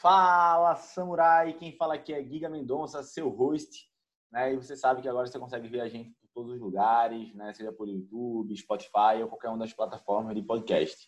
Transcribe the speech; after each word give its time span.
Fala, 0.00 0.76
samurai! 0.76 1.52
Quem 1.52 1.76
fala 1.76 1.92
aqui 1.92 2.14
é 2.14 2.24
Giga 2.24 2.48
Mendonça, 2.48 3.02
seu 3.02 3.28
host. 3.28 3.86
Né? 4.32 4.54
E 4.54 4.56
você 4.56 4.74
sabe 4.74 5.02
que 5.02 5.08
agora 5.08 5.26
você 5.26 5.38
consegue 5.38 5.68
ver 5.68 5.82
a 5.82 5.90
gente 5.90 6.10
por 6.12 6.28
todos 6.32 6.54
os 6.54 6.58
lugares, 6.58 7.34
né? 7.34 7.52
seja 7.52 7.70
por 7.70 7.86
YouTube, 7.86 8.56
Spotify 8.56 9.20
ou 9.20 9.28
qualquer 9.28 9.48
uma 9.48 9.58
das 9.58 9.74
plataformas 9.74 10.34
de 10.34 10.40
podcast. 10.40 11.06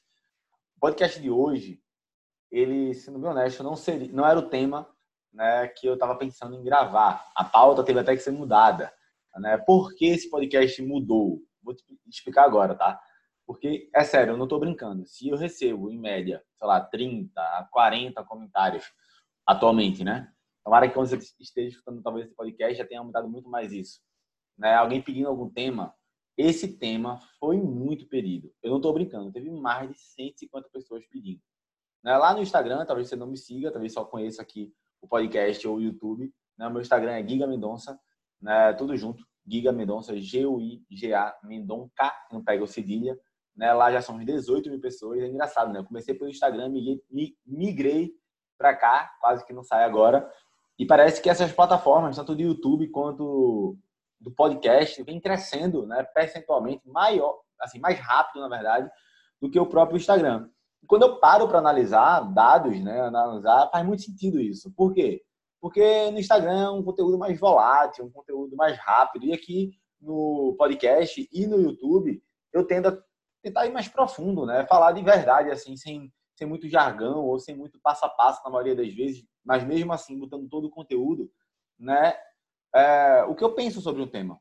O 0.77 0.81
podcast 0.81 1.19
de 1.19 1.31
hoje, 1.31 1.81
ele, 2.51 2.93
sendo 2.93 3.19
bem 3.19 3.31
honesto, 3.31 3.63
não, 3.63 3.76
seria, 3.76 4.13
não 4.13 4.26
era 4.26 4.38
o 4.38 4.51
tema 4.51 4.87
né, 5.33 5.69
que 5.69 5.87
eu 5.87 5.95
estava 5.95 6.15
pensando 6.15 6.54
em 6.54 6.63
gravar. 6.63 7.33
A 7.35 7.45
pauta 7.45 7.83
teve 7.83 7.99
até 7.99 8.15
que 8.15 8.21
ser 8.21 8.33
mudada. 8.33 8.93
Né? 9.37 9.56
Por 9.56 9.95
que 9.95 10.04
esse 10.04 10.29
podcast 10.29 10.83
mudou? 10.83 11.40
Vou 11.63 11.74
te 11.74 11.83
explicar 12.06 12.45
agora, 12.45 12.74
tá? 12.74 13.01
Porque, 13.53 13.90
é 13.94 14.03
sério, 14.03 14.32
eu 14.32 14.37
não 14.37 14.44
estou 14.44 14.58
brincando. 14.58 15.04
Se 15.06 15.28
eu 15.28 15.37
recebo, 15.37 15.90
em 15.90 15.98
média, 15.98 16.42
sei 16.56 16.66
lá, 16.66 16.80
30, 16.80 17.69
40 17.70 18.24
comentários 18.24 18.84
atualmente, 19.46 20.02
né? 20.02 20.33
Tomara 20.65 20.88
que 20.88 20.95
quando 20.95 21.09
você 21.09 21.16
esteja 21.41 21.69
escutando 21.69 22.02
talvez 22.02 22.27
esse 22.27 22.34
podcast 22.34 22.79
já 22.79 22.87
tenha 22.87 23.02
mudado 23.02 23.29
muito 23.29 23.51
mais 23.51 23.73
isso. 23.73 24.01
Né? 24.57 24.74
Alguém 24.74 25.02
pedindo 25.02 25.29
algum 25.29 25.51
tema. 25.51 25.95
Esse 26.37 26.79
tema 26.79 27.19
foi 27.38 27.59
muito 27.59 28.07
pedido. 28.07 28.51
Eu 28.62 28.70
não 28.70 28.79
estou 28.79 28.93
brincando. 28.93 29.33
Teve 29.33 29.51
mais 29.51 29.91
de 29.91 29.98
150 29.98 30.69
pessoas 30.71 31.05
pedindo. 31.09 31.43
Né? 32.02 32.16
Lá 32.16 32.32
no 32.32 32.41
Instagram, 32.41 32.87
talvez 32.87 33.09
você 33.09 33.16
não 33.16 33.27
me 33.27 33.37
siga, 33.37 33.71
talvez 33.71 33.93
só 33.93 34.05
conheça 34.05 34.41
aqui 34.41 34.73
o 35.01 35.09
podcast 35.09 35.66
ou 35.66 35.77
o 35.77 35.82
YouTube. 35.82 36.32
Né? 36.57 36.69
Meu 36.71 36.80
Instagram 36.80 37.12
é 37.12 37.27
Giga 37.27 37.46
Mendonça, 37.46 38.01
né? 38.41 38.73
tudo 38.74 38.96
junto. 38.96 39.27
Giga 39.46 39.73
Mendonça, 39.73 40.16
G-U-I-G-A 40.16 41.38
Mendonca, 41.43 42.12
não 42.30 42.43
pega 42.43 42.62
o 42.62 42.66
cedilha. 42.66 43.19
Né? 43.56 43.73
Lá 43.73 43.92
já 43.92 44.01
são 44.01 44.19
18 44.19 44.70
mil 44.70 44.80
pessoas. 44.80 45.20
É 45.20 45.27
engraçado, 45.27 45.73
né? 45.73 45.80
Eu 45.80 45.84
comecei 45.84 46.15
pelo 46.15 46.30
Instagram, 46.30 46.69
migrei, 46.69 47.02
migrei 47.47 48.12
para 48.59 48.74
cá, 48.74 49.12
quase 49.20 49.45
que 49.45 49.52
não 49.52 49.62
sai 49.62 49.84
agora. 49.84 50.30
E 50.79 50.87
parece 50.87 51.20
que 51.20 51.29
essas 51.29 51.52
plataformas, 51.52 52.16
tanto 52.16 52.35
do 52.35 52.43
YouTube 52.43 52.88
quanto 52.88 53.77
do 54.21 54.30
podcast, 54.30 55.02
vem 55.02 55.21
crescendo, 55.21 55.87
né, 55.87 56.02
percentualmente 56.15 56.88
maior, 56.88 57.40
assim, 57.60 57.80
mais 57.80 57.99
rápido, 57.99 58.40
na 58.40 58.49
verdade, 58.49 58.88
do 59.40 59.51
que 59.51 59.59
o 59.59 59.66
próprio 59.66 59.96
Instagram. 59.96 60.49
E 60.82 60.87
quando 60.87 61.02
eu 61.02 61.18
paro 61.18 61.49
para 61.49 61.59
analisar 61.59 62.21
dados, 62.32 62.80
né, 62.80 63.01
analisar, 63.01 63.68
faz 63.71 63.84
muito 63.84 64.02
sentido 64.02 64.40
isso. 64.40 64.72
Por 64.77 64.92
quê? 64.92 65.22
Porque 65.60 66.10
no 66.10 66.18
Instagram 66.18 66.64
é 66.64 66.70
um 66.70 66.82
conteúdo 66.82 67.18
mais 67.18 67.38
volátil, 67.38 68.05
um 68.05 68.10
conteúdo 68.10 68.56
mais 68.56 68.77
rápido. 68.78 69.27
E 69.27 69.32
aqui 69.32 69.70
no 70.00 70.56
podcast 70.58 71.28
e 71.32 71.46
no 71.46 71.60
YouTube, 71.60 72.20
eu 72.52 72.66
tendo 72.66 72.88
a 72.88 72.98
tentar 73.42 73.66
ir 73.66 73.72
mais 73.72 73.88
profundo, 73.88 74.46
né? 74.46 74.64
Falar 74.66 74.92
de 74.92 75.02
verdade, 75.02 75.50
assim, 75.50 75.76
sem, 75.76 76.12
sem 76.36 76.46
muito 76.46 76.68
jargão 76.68 77.24
ou 77.24 77.38
sem 77.38 77.56
muito 77.56 77.78
passo 77.80 78.04
a 78.04 78.08
passo 78.08 78.42
na 78.44 78.50
maioria 78.50 78.76
das 78.76 78.92
vezes, 78.94 79.24
mas 79.44 79.64
mesmo 79.64 79.92
assim, 79.92 80.18
botando 80.18 80.48
todo 80.48 80.66
o 80.66 80.70
conteúdo, 80.70 81.30
né? 81.78 82.14
É, 82.74 83.24
o 83.24 83.34
que 83.34 83.44
eu 83.44 83.54
penso 83.54 83.80
sobre 83.80 84.00
o 84.00 84.06
tema, 84.06 84.38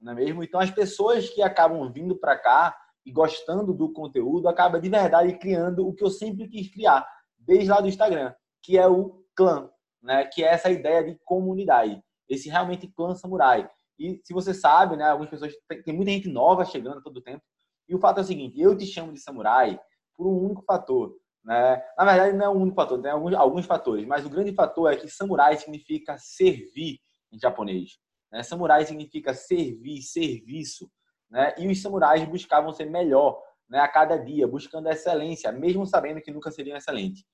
não 0.00 0.12
é 0.12 0.14
mesmo? 0.14 0.42
Então, 0.42 0.60
as 0.60 0.70
pessoas 0.70 1.28
que 1.28 1.42
acabam 1.42 1.90
vindo 1.92 2.16
para 2.16 2.38
cá 2.38 2.76
e 3.04 3.12
gostando 3.12 3.74
do 3.74 3.92
conteúdo, 3.92 4.48
acabam 4.48 4.80
de 4.80 4.88
verdade 4.88 5.36
criando 5.38 5.86
o 5.86 5.92
que 5.92 6.02
eu 6.02 6.10
sempre 6.10 6.48
quis 6.48 6.72
criar, 6.72 7.06
desde 7.38 7.68
lá 7.68 7.80
do 7.80 7.88
Instagram, 7.88 8.34
que 8.62 8.78
é 8.78 8.88
o 8.88 9.22
clã, 9.34 9.68
né? 10.02 10.24
Que 10.26 10.44
é 10.44 10.48
essa 10.48 10.70
ideia 10.70 11.04
de 11.04 11.18
comunidade, 11.24 12.02
esse 12.28 12.48
realmente 12.48 12.88
clã 12.88 13.14
samurai. 13.14 13.68
E 13.98 14.20
se 14.24 14.32
você 14.32 14.54
sabe, 14.54 14.96
né? 14.96 15.04
Algumas 15.04 15.30
pessoas 15.30 15.52
tem 15.84 15.94
muita 15.94 16.10
gente 16.12 16.28
nova 16.28 16.64
chegando 16.64 17.02
todo 17.02 17.22
tempo. 17.22 17.42
E 17.88 17.94
o 17.94 17.98
fato 17.98 18.18
é 18.18 18.20
o 18.22 18.26
seguinte: 18.26 18.60
eu 18.60 18.76
te 18.76 18.86
chamo 18.86 19.12
de 19.12 19.20
samurai 19.20 19.78
por 20.16 20.26
um 20.26 20.44
único 20.44 20.62
fator. 20.62 21.14
Né? 21.44 21.82
Na 21.96 22.04
verdade, 22.04 22.36
não 22.36 22.46
é 22.46 22.48
um 22.48 22.62
único 22.62 22.76
fator, 22.76 23.00
tem 23.00 23.10
alguns, 23.10 23.34
alguns 23.34 23.66
fatores, 23.66 24.06
mas 24.06 24.24
o 24.24 24.30
grande 24.30 24.52
fator 24.54 24.90
é 24.90 24.96
que 24.96 25.08
samurai 25.08 25.56
significa 25.56 26.16
servir 26.18 26.98
em 27.30 27.38
japonês. 27.38 27.98
Né? 28.32 28.42
Samurai 28.42 28.84
significa 28.86 29.34
servir, 29.34 30.00
serviço. 30.02 30.90
Né? 31.30 31.54
E 31.58 31.68
os 31.68 31.82
samurais 31.82 32.24
buscavam 32.24 32.72
ser 32.72 32.86
melhor 32.86 33.40
né? 33.68 33.78
a 33.78 33.88
cada 33.88 34.16
dia, 34.16 34.48
buscando 34.48 34.88
excelência, 34.88 35.52
mesmo 35.52 35.86
sabendo 35.86 36.20
que 36.20 36.30
nunca 36.30 36.50
seriam 36.50 36.76
excelentes. 36.76 37.24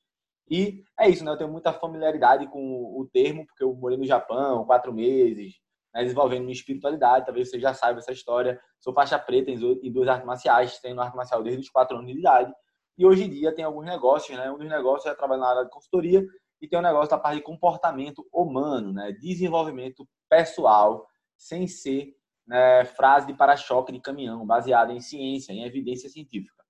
E 0.51 0.83
é 0.99 1.09
isso, 1.09 1.25
né? 1.25 1.31
eu 1.31 1.39
tenho 1.39 1.53
muita 1.53 1.73
familiaridade 1.73 2.49
com 2.49 2.61
o 2.99 3.09
termo, 3.13 3.47
porque 3.47 3.63
eu 3.63 3.73
morei 3.75 3.97
no 3.97 4.05
Japão 4.05 4.65
quatro 4.65 4.93
meses, 4.93 5.55
né, 5.95 6.03
desenvolvendo 6.03 6.43
minha 6.43 6.53
espiritualidade. 6.53 7.27
Talvez 7.27 7.51
você 7.51 7.59
já 7.59 7.75
saiba 7.75 7.99
essa 7.99 8.13
história. 8.13 8.61
Sou 8.79 8.93
faixa 8.93 9.19
preta 9.19 9.51
em 9.51 9.93
duas 9.93 10.09
artes 10.09 10.27
marciais, 10.27 10.79
tenho 10.79 11.01
arte 11.01 11.17
marcial 11.17 11.43
desde 11.43 11.63
os 11.63 11.71
quatro 11.71 11.97
anos 11.97 12.13
de 12.13 12.19
idade. 12.19 12.53
E 12.97 13.07
hoje 13.07 13.25
em 13.25 13.31
dia 13.31 13.55
tem 13.55 13.65
alguns 13.65 13.87
negócios, 13.87 14.37
né? 14.37 14.51
Um 14.51 14.59
dos 14.59 14.69
negócios 14.69 15.11
é 15.11 15.15
trabalhar 15.15 15.41
na 15.41 15.49
área 15.49 15.65
de 15.65 15.71
consultoria 15.71 16.25
e 16.61 16.69
tem 16.69 16.79
um 16.79 16.83
negócio 16.83 17.11
da 17.11 17.19
parte 17.19 17.37
de 17.37 17.43
comportamento 17.43 18.27
humano, 18.33 18.93
né? 18.93 19.13
Desenvolvimento 19.13 20.07
pessoal, 20.29 21.07
sem 21.37 21.67
ser 21.67 22.15
né, 22.47 22.85
frase 22.85 23.29
de 23.29 23.35
para-choque 23.35 23.93
de 23.93 24.01
caminhão, 24.01 24.47
baseada 24.47 24.93
em 24.93 25.01
ciência, 25.01 25.53
em 25.53 25.65
evidência 25.65 26.09
científica, 26.09 26.63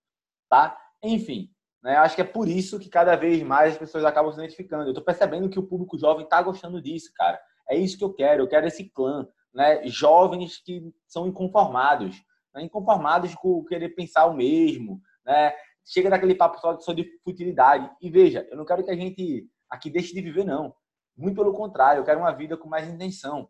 tá? 0.48 0.78
Enfim, 1.02 1.50
né? 1.82 1.96
Acho 1.96 2.14
que 2.14 2.20
é 2.20 2.24
por 2.24 2.46
isso 2.46 2.78
que 2.78 2.88
cada 2.88 3.16
vez 3.16 3.42
mais 3.42 3.72
as 3.72 3.78
pessoas 3.78 4.04
acabam 4.04 4.32
se 4.32 4.38
identificando. 4.38 4.84
Eu 4.84 4.90
estou 4.90 5.04
percebendo 5.04 5.48
que 5.48 5.58
o 5.58 5.66
público 5.66 5.98
jovem 5.98 6.24
está 6.24 6.40
gostando 6.42 6.80
disso, 6.80 7.10
cara. 7.14 7.40
É 7.70 7.76
isso 7.76 7.96
que 7.96 8.04
eu 8.04 8.12
quero. 8.12 8.42
Eu 8.42 8.48
quero 8.48 8.66
esse 8.66 8.90
clã, 8.90 9.26
né? 9.54 9.86
Jovens 9.86 10.58
que 10.58 10.92
são 11.06 11.26
inconformados, 11.26 12.20
né? 12.52 12.62
inconformados 12.64 13.34
com 13.36 13.64
querer 13.64 13.90
pensar 13.90 14.26
o 14.26 14.34
mesmo, 14.34 15.00
né? 15.24 15.54
Chega 15.84 16.10
daquele 16.10 16.34
papo 16.34 16.58
só 16.80 16.92
de 16.92 17.08
futilidade. 17.24 17.90
E 18.00 18.10
veja, 18.10 18.46
eu 18.50 18.56
não 18.56 18.64
quero 18.64 18.84
que 18.84 18.90
a 18.90 18.96
gente 18.96 19.48
aqui 19.68 19.88
deixe 19.88 20.12
de 20.12 20.20
viver, 20.20 20.44
não. 20.44 20.74
Muito 21.16 21.36
pelo 21.36 21.52
contrário, 21.52 22.00
eu 22.00 22.04
quero 22.04 22.20
uma 22.20 22.32
vida 22.32 22.56
com 22.56 22.68
mais 22.68 22.88
intenção. 22.88 23.48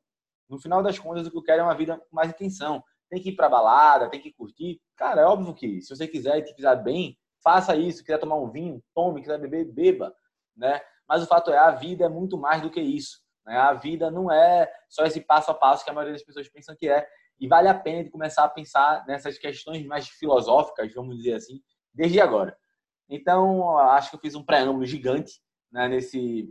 No 0.48 0.60
final 0.60 0.82
das 0.82 0.98
contas, 0.98 1.26
o 1.26 1.31
que 1.31 1.38
eu 1.38 1.42
quero 1.42 1.60
é 1.60 1.64
uma 1.64 1.75
vida 1.75 1.97
com 1.97 2.16
mais 2.16 2.31
intenção. 2.31 2.82
Tem 3.08 3.22
que 3.22 3.31
ir 3.31 3.37
para 3.37 3.48
balada, 3.48 4.10
tem 4.10 4.20
que 4.20 4.32
curtir. 4.32 4.81
Cara, 4.97 5.22
é 5.22 5.25
óbvio 5.25 5.54
que 5.54 5.81
se 5.81 5.94
você 5.94 6.06
quiser 6.06 6.38
e 6.38 6.42
te 6.42 6.54
fizer 6.54 6.76
bem, 6.76 7.16
faça 7.42 7.75
isso. 7.75 8.02
Quiser 8.02 8.19
tomar 8.19 8.37
um 8.37 8.50
vinho, 8.50 8.82
tome. 8.94 9.20
Quiser 9.20 9.38
beber, 9.38 9.64
beba, 9.64 10.14
né? 10.56 10.81
Mas 11.08 11.22
o 11.22 11.26
fato 11.26 11.50
é, 11.50 11.58
a 11.58 11.70
vida 11.70 12.04
é 12.04 12.08
muito 12.08 12.37
mais 12.37 12.62
do 12.62 12.70
que 12.70 12.81
isso. 12.81 13.20
Né? 13.46 13.56
A 13.56 13.72
vida 13.74 14.10
não 14.10 14.30
é 14.30 14.70
só 14.88 15.04
esse 15.04 15.20
passo 15.20 15.50
a 15.50 15.54
passo 15.54 15.84
que 15.84 15.90
a 15.90 15.92
maioria 15.92 16.14
das 16.14 16.24
pessoas 16.24 16.48
pensam 16.48 16.76
que 16.76 16.88
é. 16.88 17.06
E 17.38 17.48
vale 17.48 17.68
a 17.68 17.74
pena 17.74 18.04
de 18.04 18.10
começar 18.10 18.44
a 18.44 18.48
pensar 18.48 19.04
nessas 19.06 19.38
questões 19.38 19.84
mais 19.86 20.08
filosóficas, 20.08 20.92
vamos 20.92 21.16
dizer 21.16 21.34
assim, 21.34 21.60
desde 21.94 22.20
agora. 22.20 22.56
Então, 23.08 23.78
acho 23.78 24.10
que 24.10 24.16
eu 24.16 24.20
fiz 24.20 24.34
um 24.34 24.44
preâmbulo 24.44 24.84
gigante 24.84 25.40
né, 25.72 25.88
nesse 25.88 26.48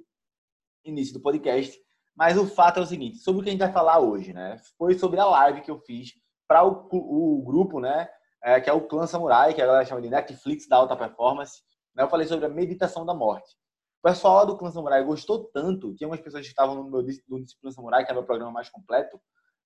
início 0.84 1.14
do 1.14 1.22
podcast. 1.22 1.78
Mas 2.16 2.38
o 2.38 2.46
fato 2.46 2.80
é 2.80 2.84
o 2.84 2.86
seguinte, 2.86 3.18
sobre 3.20 3.40
o 3.40 3.44
que 3.44 3.50
a 3.50 3.52
gente 3.54 3.62
vai 3.62 3.72
falar 3.72 4.00
hoje, 4.00 4.34
né? 4.34 4.58
Foi 4.78 4.94
sobre 4.94 5.22
a 5.22 5.26
live 5.26 5.62
que 5.62 5.72
eu 5.72 5.80
fiz 5.80 6.10
para 6.46 6.66
o, 6.66 6.88
o, 6.92 7.42
grupo, 7.46 7.80
né? 7.80 8.10
É, 8.44 8.60
que 8.60 8.70
é 8.70 8.74
o 8.74 8.88
Clã 8.88 9.08
Samurai, 9.08 9.54
que 9.54 9.62
a 9.62 9.66
galera 9.66 9.86
chama 9.86 10.02
de 10.02 10.10
Netflix 10.10 10.68
da 10.68 10.76
alta 10.76 10.98
performance. 10.98 11.62
Né? 11.96 12.04
Eu 12.04 12.10
falei 12.10 12.28
sobre 12.28 12.46
a 12.46 12.50
meditação 12.50 13.06
da 13.06 13.14
morte. 13.14 13.56
O 14.02 14.08
pessoal 14.08 14.46
do 14.46 14.58
Clã 14.58 14.72
Samurai 14.72 15.04
gostou 15.04 15.44
tanto, 15.54 15.94
tinha 15.94 16.08
umas 16.08 16.22
pessoas 16.22 16.44
que 16.44 16.50
estavam 16.50 16.76
no 16.76 16.90
meu 16.90 17.02
no 17.28 17.42
Disciplina 17.42 17.72
Samurai, 17.72 18.06
que 18.06 18.12
era 18.12 18.20
o 18.20 18.24
programa 18.24 18.52
mais 18.52 18.70
completo, 18.70 19.20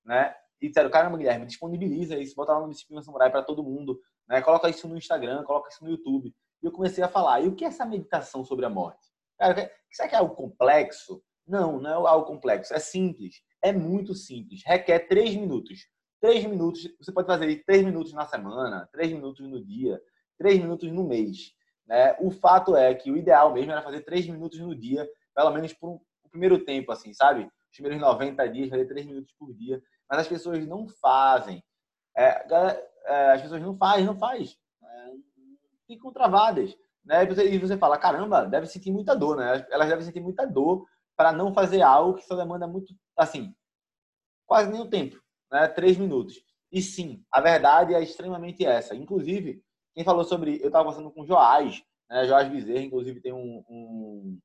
né? 0.03 0.35
E 0.59 0.67
disseram, 0.69 0.89
caramba, 0.89 1.17
Guilherme, 1.17 1.45
disponibiliza 1.45 2.17
isso, 2.17 2.35
bota 2.35 2.53
lá 2.53 2.61
no 2.61 2.71
Disciplina 2.71 3.03
Samurai 3.03 3.29
para 3.29 3.43
todo 3.43 3.63
mundo, 3.63 3.99
né? 4.27 4.41
Coloca 4.41 4.67
isso 4.69 4.87
no 4.87 4.97
Instagram, 4.97 5.43
coloca 5.43 5.69
isso 5.69 5.83
no 5.83 5.91
YouTube. 5.91 6.33
E 6.63 6.65
eu 6.65 6.71
comecei 6.71 7.03
a 7.03 7.07
falar, 7.07 7.41
e 7.41 7.47
o 7.47 7.53
que 7.53 7.63
é 7.63 7.67
essa 7.67 7.85
meditação 7.85 8.43
sobre 8.43 8.65
a 8.65 8.69
morte? 8.69 9.07
Cara, 9.37 9.71
será 9.91 10.09
que 10.09 10.15
é 10.15 10.17
algo 10.17 10.33
complexo? 10.33 11.21
Não, 11.45 11.79
não 11.79 12.07
é 12.07 12.09
algo 12.09 12.25
complexo, 12.25 12.73
é 12.73 12.79
simples. 12.79 13.35
É 13.61 13.71
muito 13.71 14.15
simples. 14.15 14.61
Requer 14.65 15.07
três 15.07 15.35
minutos. 15.35 15.87
Três 16.19 16.43
minutos, 16.45 16.87
você 16.97 17.11
pode 17.11 17.27
fazer 17.27 17.63
três 17.65 17.83
minutos 17.83 18.13
na 18.13 18.25
semana, 18.25 18.87
três 18.93 19.11
minutos 19.11 19.45
no 19.45 19.63
dia, 19.63 20.01
três 20.39 20.57
minutos 20.57 20.89
no 20.89 21.03
mês. 21.03 21.53
Né? 21.87 22.15
O 22.19 22.31
fato 22.31 22.75
é 22.75 22.93
que 22.93 23.11
o 23.11 23.17
ideal 23.17 23.53
mesmo 23.53 23.71
era 23.71 23.81
fazer 23.81 24.01
três 24.01 24.27
minutos 24.27 24.59
no 24.59 24.75
dia, 24.75 25.07
pelo 25.35 25.51
menos 25.51 25.73
por 25.73 25.89
um, 25.89 25.99
primeiro 26.29 26.63
tempo, 26.65 26.91
assim, 26.91 27.13
sabe? 27.13 27.43
Os 27.43 27.77
primeiros 27.77 28.01
90 28.01 28.49
dias, 28.49 28.69
fazer 28.69 28.87
três 28.87 29.05
minutos 29.05 29.33
por 29.37 29.53
dia. 29.53 29.81
Mas 30.09 30.21
as 30.21 30.27
pessoas 30.27 30.65
não 30.67 30.87
fazem. 30.87 31.63
É, 32.17 32.45
é, 33.05 33.31
as 33.31 33.41
pessoas 33.41 33.61
não 33.61 33.77
fazem, 33.77 34.05
não 34.05 34.17
faz. 34.17 34.57
É, 34.83 35.11
ficam 35.87 36.11
travadas. 36.11 36.75
Né? 37.05 37.23
E 37.23 37.27
você, 37.27 37.49
e 37.49 37.57
você 37.57 37.77
fala, 37.77 37.97
caramba, 37.97 38.45
deve 38.45 38.65
sentir 38.67 38.91
muita 38.91 39.15
dor, 39.15 39.37
né? 39.37 39.65
Elas 39.69 39.89
devem 39.89 40.05
sentir 40.05 40.21
muita 40.21 40.45
dor 40.45 40.85
para 41.15 41.31
não 41.31 41.53
fazer 41.53 41.81
algo 41.81 42.15
que 42.15 42.25
só 42.25 42.35
demanda 42.35 42.67
muito, 42.67 42.93
assim, 43.15 43.53
quase 44.45 44.71
nenhum 44.71 44.89
tempo, 44.89 45.21
né? 45.51 45.67
Três 45.67 45.97
minutos. 45.97 46.35
E 46.71 46.81
sim, 46.81 47.23
a 47.31 47.39
verdade 47.39 47.93
é 47.93 48.01
extremamente 48.01 48.65
essa. 48.65 48.95
Inclusive, 48.95 49.63
quem 49.93 50.03
falou 50.03 50.23
sobre. 50.23 50.59
Eu 50.61 50.67
estava 50.67 50.85
conversando 50.85 51.11
com 51.11 51.21
o 51.21 51.25
Joás, 51.25 51.83
né? 52.09 52.25
Joás 52.25 52.49
Bezerra, 52.49 52.81
inclusive 52.81 53.21
tem 53.21 53.33
um, 53.33 53.63
um, 53.69 54.39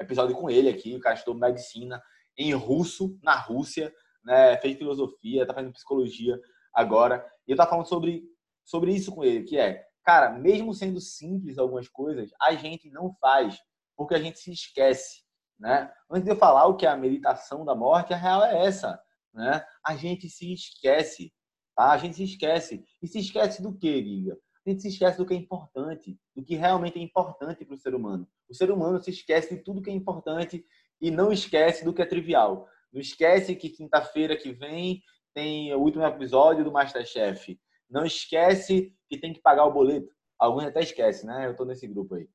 episódio 0.00 0.34
com 0.34 0.50
ele 0.50 0.68
aqui. 0.68 0.94
O 0.94 1.00
cara 1.00 1.14
estudou 1.14 1.38
medicina 1.38 2.02
em 2.36 2.52
russo, 2.52 3.18
na 3.22 3.36
Rússia, 3.36 3.92
né? 4.24 4.56
Fez 4.58 4.76
filosofia, 4.76 5.42
está 5.42 5.54
fazendo 5.54 5.72
psicologia 5.72 6.38
agora. 6.72 7.24
E 7.46 7.50
eu 7.50 7.54
estava 7.54 7.70
falando 7.70 7.86
sobre, 7.86 8.24
sobre 8.64 8.92
isso 8.92 9.14
com 9.14 9.22
ele, 9.22 9.44
que 9.44 9.58
é, 9.58 9.84
cara, 10.02 10.30
mesmo 10.30 10.74
sendo 10.74 11.00
simples 11.00 11.58
algumas 11.58 11.88
coisas, 11.88 12.30
a 12.40 12.54
gente 12.54 12.90
não 12.90 13.14
faz. 13.20 13.58
porque 13.96 14.14
a 14.14 14.20
gente 14.20 14.38
se 14.38 14.50
esquece, 14.50 15.22
né? 15.58 15.92
Antes 16.10 16.24
de 16.24 16.30
eu 16.30 16.36
falar 16.36 16.66
o 16.66 16.76
que 16.76 16.86
é 16.86 16.88
a 16.88 16.96
meditação 16.96 17.64
da 17.64 17.74
morte, 17.74 18.12
a 18.12 18.16
real 18.16 18.44
é 18.44 18.66
essa, 18.66 19.00
né? 19.32 19.64
A 19.86 19.94
gente 19.94 20.28
se 20.28 20.52
esquece, 20.52 21.32
tá? 21.76 21.92
A 21.92 21.98
gente 21.98 22.16
se 22.16 22.24
esquece. 22.24 22.84
E 23.02 23.06
se 23.06 23.20
esquece 23.20 23.62
do 23.62 23.76
quê, 23.76 24.00
Liga? 24.00 24.36
A 24.66 24.70
gente 24.70 24.82
se 24.82 24.88
esquece 24.88 25.18
do 25.18 25.26
que 25.26 25.34
é 25.34 25.36
importante, 25.36 26.18
do 26.34 26.42
que 26.42 26.54
realmente 26.54 26.98
é 26.98 27.02
importante 27.02 27.64
para 27.64 27.74
o 27.74 27.78
ser 27.78 27.94
humano. 27.94 28.26
O 28.48 28.54
ser 28.54 28.70
humano 28.70 28.98
se 28.98 29.10
esquece 29.10 29.56
de 29.56 29.62
tudo 29.62 29.82
que 29.82 29.90
é 29.90 29.92
importante 29.92 30.64
e 31.00 31.10
não 31.10 31.30
esquece 31.30 31.84
do 31.84 31.92
que 31.92 32.00
é 32.00 32.06
trivial. 32.06 32.66
Não 32.92 33.00
esquece 33.00 33.54
que 33.56 33.68
quinta-feira 33.68 34.36
que 34.36 34.52
vem 34.52 35.02
tem 35.34 35.74
o 35.74 35.80
último 35.80 36.04
episódio 36.04 36.64
do 36.64 36.72
Masterchef. 36.72 37.58
Não 37.90 38.06
esquece 38.06 38.94
que 39.08 39.18
tem 39.18 39.32
que 39.32 39.40
pagar 39.40 39.66
o 39.66 39.72
boleto. 39.72 40.08
Alguns 40.38 40.64
até 40.64 40.80
esquecem, 40.80 41.26
né? 41.26 41.46
Eu 41.46 41.50
estou 41.52 41.66
nesse 41.66 41.86
grupo 41.86 42.14
aí. 42.14 42.28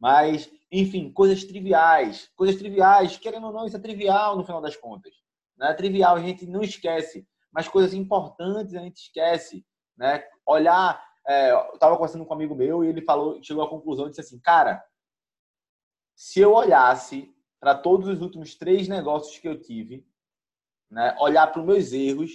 Mas, 0.00 0.50
enfim, 0.70 1.12
coisas 1.12 1.44
triviais. 1.44 2.30
Coisas 2.34 2.56
triviais, 2.56 3.16
querendo 3.16 3.46
ou 3.46 3.52
não, 3.52 3.66
isso 3.66 3.76
é 3.76 3.80
trivial 3.80 4.36
no 4.36 4.44
final 4.44 4.60
das 4.60 4.76
contas. 4.76 5.14
Né? 5.56 5.72
Trivial, 5.74 6.16
a 6.16 6.20
gente 6.20 6.46
não 6.46 6.62
esquece. 6.62 7.26
Mas 7.52 7.68
coisas 7.68 7.94
importantes 7.94 8.74
a 8.74 8.80
gente 8.80 8.96
esquece. 8.96 9.64
Né? 9.96 10.22
Olhar. 10.46 11.02
É, 11.28 11.50
eu 11.50 11.74
estava 11.74 11.96
conversando 11.96 12.24
com 12.24 12.32
um 12.32 12.36
amigo 12.36 12.54
meu 12.54 12.84
e 12.84 12.88
ele 12.88 13.02
falou, 13.02 13.42
chegou 13.42 13.64
à 13.64 13.68
conclusão, 13.68 14.08
disse 14.08 14.20
assim, 14.20 14.38
cara, 14.38 14.84
se 16.14 16.40
eu 16.40 16.52
olhasse 16.52 17.34
para 17.60 17.74
todos 17.74 18.08
os 18.08 18.20
últimos 18.20 18.54
três 18.54 18.86
negócios 18.88 19.38
que 19.38 19.48
eu 19.48 19.60
tive, 19.60 20.06
né, 20.90 21.16
olhar 21.20 21.46
para 21.48 21.60
os 21.60 21.66
meus 21.66 21.92
erros, 21.92 22.30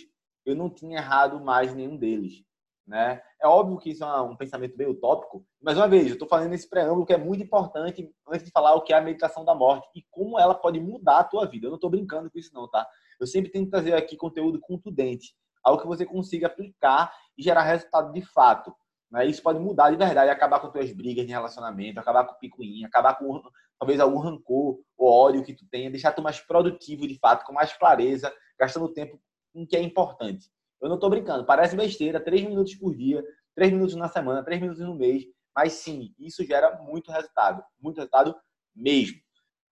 eu 0.46 0.56
não 0.56 0.70
tinha 0.70 0.98
errado 0.98 1.40
mais 1.40 1.74
nenhum 1.74 1.96
deles. 1.96 2.44
Né? 2.86 3.22
É 3.42 3.48
óbvio 3.48 3.78
que 3.78 3.92
isso 3.92 4.04
é 4.04 4.22
um 4.22 4.36
pensamento 4.36 4.76
bem 4.76 4.88
utópico, 4.88 5.46
mas 5.62 5.78
uma 5.78 5.88
vez, 5.88 6.08
eu 6.08 6.14
estou 6.14 6.28
fazendo 6.28 6.54
esse 6.54 6.70
preâmbulo 6.70 7.06
que 7.06 7.14
é 7.14 7.18
muito 7.18 7.44
importante 7.44 8.14
antes 8.28 8.46
de 8.46 8.52
falar 8.52 8.74
o 8.74 8.82
que 8.82 8.92
é 8.92 8.98
a 8.98 9.02
meditação 9.02 9.46
da 9.46 9.56
morte 9.56 9.88
e 9.96 10.04
como 10.12 10.38
ela 10.38 10.54
pode 10.54 10.80
mudar 10.80 11.20
a 11.20 11.24
tua 11.24 11.46
vida. 11.46 11.68
Eu 11.68 11.70
não 11.70 11.76
estou 11.76 11.90
brincando 11.90 12.30
com 12.30 12.38
isso 12.38 12.54
não, 12.54 12.68
tá? 12.68 12.86
Eu 13.20 13.28
sempre 13.28 13.52
tento 13.52 13.70
trazer 13.70 13.94
aqui 13.94 14.18
conteúdo 14.18 14.60
contundente, 14.60 15.34
algo 15.64 15.82
que 15.82 15.88
você 15.88 16.06
consiga 16.06 16.48
aplicar 16.48 17.16
e 17.38 17.44
gerar 17.44 17.62
resultado 17.62 18.12
de 18.12 18.22
fato. 18.22 18.76
Né? 19.12 19.26
Isso 19.26 19.44
pode 19.44 19.60
mudar 19.60 19.92
de 19.92 19.98
verdade, 19.98 20.30
acabar 20.30 20.60
com 20.60 20.72
tuas 20.72 20.92
brigas 20.92 21.26
de 21.26 21.32
relacionamento, 21.32 22.00
acabar 22.00 22.26
com 22.26 22.34
o 22.34 22.40
picuinha, 22.40 22.88
acabar 22.88 23.16
com 23.16 23.42
talvez 23.80 24.00
algum 24.00 24.20
rancor 24.20 24.80
ou 24.98 25.12
ódio 25.12 25.44
que 25.44 25.54
tu 25.54 25.66
tenha, 25.70 25.92
deixar 25.92 26.14
tu 26.14 26.22
mais 26.22 26.40
produtivo 26.40 27.08
de 27.08 27.18
fato, 27.20 27.46
com 27.46 27.52
mais 27.52 27.74
clareza, 27.74 28.34
gastando 28.58 28.94
tempo 28.94 29.20
com 29.54 29.64
o 29.64 29.68
que 29.68 29.76
é 29.76 29.82
importante. 29.82 30.50
Eu 30.82 30.88
não 30.88 30.96
estou 30.96 31.10
brincando, 31.10 31.46
parece 31.46 31.76
besteira, 31.76 32.20
três 32.20 32.42
minutos 32.44 32.76
por 32.76 32.96
dia, 32.96 33.24
três 33.56 33.72
minutos 33.72 33.96
na 33.96 34.08
semana, 34.08 34.44
três 34.44 34.62
minutos 34.62 34.82
no 34.82 34.96
mês, 34.96 35.26
mas 35.56 35.74
sim, 35.74 36.14
isso 36.18 36.46
gera 36.46 36.80
muito 36.82 37.12
resultado, 37.12 37.64
muito 37.80 37.98
resultado 37.98 38.36
mesmo. 38.76 39.20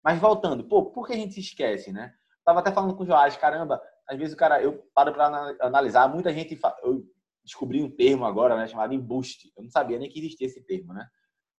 Mas 0.03 0.19
voltando, 0.19 0.65
pô, 0.65 0.87
por 0.87 1.07
que 1.07 1.13
a 1.13 1.17
gente 1.17 1.35
se 1.35 1.41
esquece, 1.41 1.93
né? 1.93 2.13
Tava 2.45 2.61
até 2.61 2.73
falando 2.73 2.97
com 2.97 3.05
o 3.05 3.07
Joás, 3.07 3.37
caramba, 3.37 3.81
às 4.09 4.19
vezes 4.19 4.35
o 4.35 4.37
cara, 4.37 4.63
eu 4.63 4.87
paro 4.95 5.13
para 5.13 5.55
analisar, 5.61 6.09
muita 6.09 6.33
gente, 6.33 6.59
eu 6.83 7.05
descobri 7.49 7.83
um 7.83 7.91
termo 7.91 8.27
agora, 8.27 8.55
né, 8.57 8.69
chamado 8.69 8.93
embuste. 8.93 9.51
Eu 9.57 9.65
não 9.65 9.71
sabia 9.71 9.99
nem 9.99 10.09
que 10.09 10.19
existia 10.19 10.47
esse 10.47 10.61
termo, 10.63 10.93
né? 10.93 11.09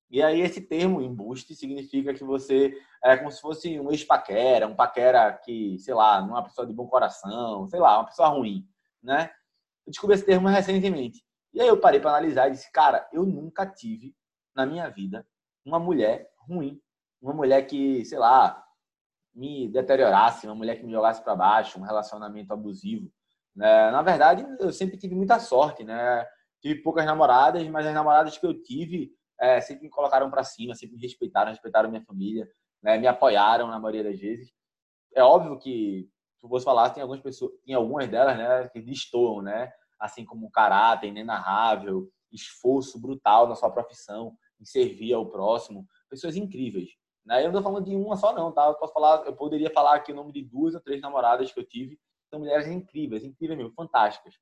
E 0.10 0.22
aí 0.24 0.42
esse 0.42 0.62
termo 0.62 1.02
embuste 1.02 1.56
significa 1.56 2.14
que 2.14 2.24
você 2.24 2.74
é 3.04 3.18
como 3.18 3.32
se 3.32 3.42
fosse 3.42 3.80
um 3.80 3.92
ex-paquera, 3.92 4.68
um 4.68 4.76
paquera 4.76 5.34
que, 5.34 5.78
sei 5.80 5.94
lá, 5.94 6.22
não 6.22 6.30
é 6.30 6.40
uma 6.40 6.44
pessoa 6.44 6.66
de 6.66 6.74
bom 6.74 6.88
coração, 6.88 7.68
sei 7.68 7.80
lá, 7.80 7.98
uma 7.98 8.06
pessoa 8.06 8.30
ruim, 8.30 8.68
né? 9.02 9.32
Eu 9.86 9.92
descobri 9.92 10.16
esse 10.16 10.26
termo 10.26 10.48
recentemente. 10.48 11.24
E 11.54 11.60
aí 11.60 11.68
eu 11.68 11.80
parei 11.80 12.00
para 12.00 12.12
analisar 12.12 12.48
e 12.48 12.52
disse, 12.52 12.72
cara, 12.72 13.08
eu 13.12 13.26
nunca 13.26 13.66
tive 13.66 14.16
na 14.56 14.66
minha 14.66 14.88
vida 14.90 15.28
uma 15.66 15.80
mulher 15.80 16.30
ruim, 16.38 16.80
uma 17.22 17.34
mulher 17.34 17.66
que, 17.68 18.06
sei 18.06 18.20
lá, 18.20 18.64
me 19.34 19.68
deteriorasse, 19.68 20.48
uma 20.48 20.56
mulher 20.56 20.78
que 20.78 20.86
me 20.86 20.92
jogasse 20.92 21.24
para 21.24 21.36
baixo, 21.36 21.80
um 21.80 21.84
relacionamento 21.84 22.52
abusivo. 22.54 23.12
Né? 23.56 23.92
Na 23.92 24.02
verdade, 24.02 24.46
eu 24.60 24.72
sempre 24.72 24.98
tive 24.98 25.16
muita 25.16 25.40
sorte, 25.40 25.84
né? 25.84 26.26
Tive 26.62 26.82
poucas 26.82 27.06
namoradas, 27.06 27.68
mas 27.70 27.86
as 27.86 27.94
namoradas 27.94 28.38
que 28.38 28.46
eu 28.46 28.62
tive 28.62 29.12
é, 29.40 29.62
sempre 29.62 29.84
me 29.84 29.90
colocaram 29.90 30.30
para 30.30 30.44
cima, 30.44 30.76
sempre 30.76 30.96
me 30.96 31.02
respeitaram, 31.02 31.52
respeitaram 31.52 31.90
minha 31.90 32.04
família, 32.04 32.48
né? 32.84 32.98
me 32.98 33.08
apoiaram 33.08 33.68
na 33.68 33.80
maioria 33.80 34.04
das 34.04 34.20
vezes. 34.20 34.52
É 35.16 35.24
óbvio 35.24 35.58
que, 35.58 36.10
se 36.38 36.48
você 36.48 36.66
falar, 36.66 36.90
tem 36.90 37.02
algumas 37.02 37.22
pessoas, 37.22 37.52
tem 37.66 37.74
algumas 37.74 38.08
delas, 38.08 38.38
né, 38.38 38.68
que 38.70 38.82
destoam, 38.82 39.42
né? 39.42 39.72
Assim 40.00 40.24
como 40.24 40.52
caráter 40.52 41.08
inenarrável, 41.08 42.10
esforço 42.32 43.00
brutal 43.00 43.48
na 43.48 43.56
sua 43.56 43.72
profissão, 43.72 44.36
em 44.60 44.66
servir 44.66 45.14
ao 45.14 45.26
próximo, 45.26 45.88
pessoas 46.10 46.36
incríveis. 46.36 46.90
Né? 47.26 47.40
Eu 47.40 47.52
não 47.52 47.60
estou 47.60 47.64
falando 47.64 47.86
de 47.86 47.96
uma 47.96 48.16
só 48.16 48.34
não, 48.34 48.52
tá? 48.52 48.68
Eu 48.68 48.76
posso 48.76 48.94
falar, 48.94 49.26
eu 49.26 49.36
poderia 49.36 49.70
falar 49.72 49.96
aqui 49.96 50.12
o 50.12 50.16
nome 50.16 50.32
de 50.32 50.42
duas 50.42 50.76
ou 50.76 50.82
três 50.82 51.02
namoradas 51.02 51.52
que 51.52 51.60
eu 51.60 51.68
tive, 51.68 52.00
são 52.30 52.40
mulheres 52.40 52.68
incríveis, 52.68 53.24
incríveis 53.24 53.58
mesmo, 53.58 53.74
fantásticas. 53.74 54.36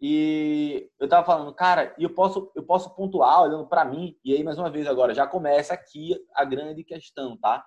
E 0.00 0.90
eu 0.98 1.08
tava 1.08 1.24
falando, 1.24 1.54
cara, 1.54 1.94
e 1.96 2.02
eu 2.02 2.10
posso, 2.12 2.50
eu 2.56 2.64
posso 2.64 2.92
pontuar 2.94 3.42
olhando 3.42 3.68
para 3.68 3.84
mim, 3.84 4.18
e 4.24 4.34
aí 4.34 4.42
mais 4.42 4.58
uma 4.58 4.68
vez 4.68 4.86
agora, 4.88 5.14
já 5.14 5.28
começa 5.28 5.74
aqui 5.74 6.16
a 6.34 6.44
grande 6.44 6.82
questão, 6.82 7.36
tá? 7.36 7.64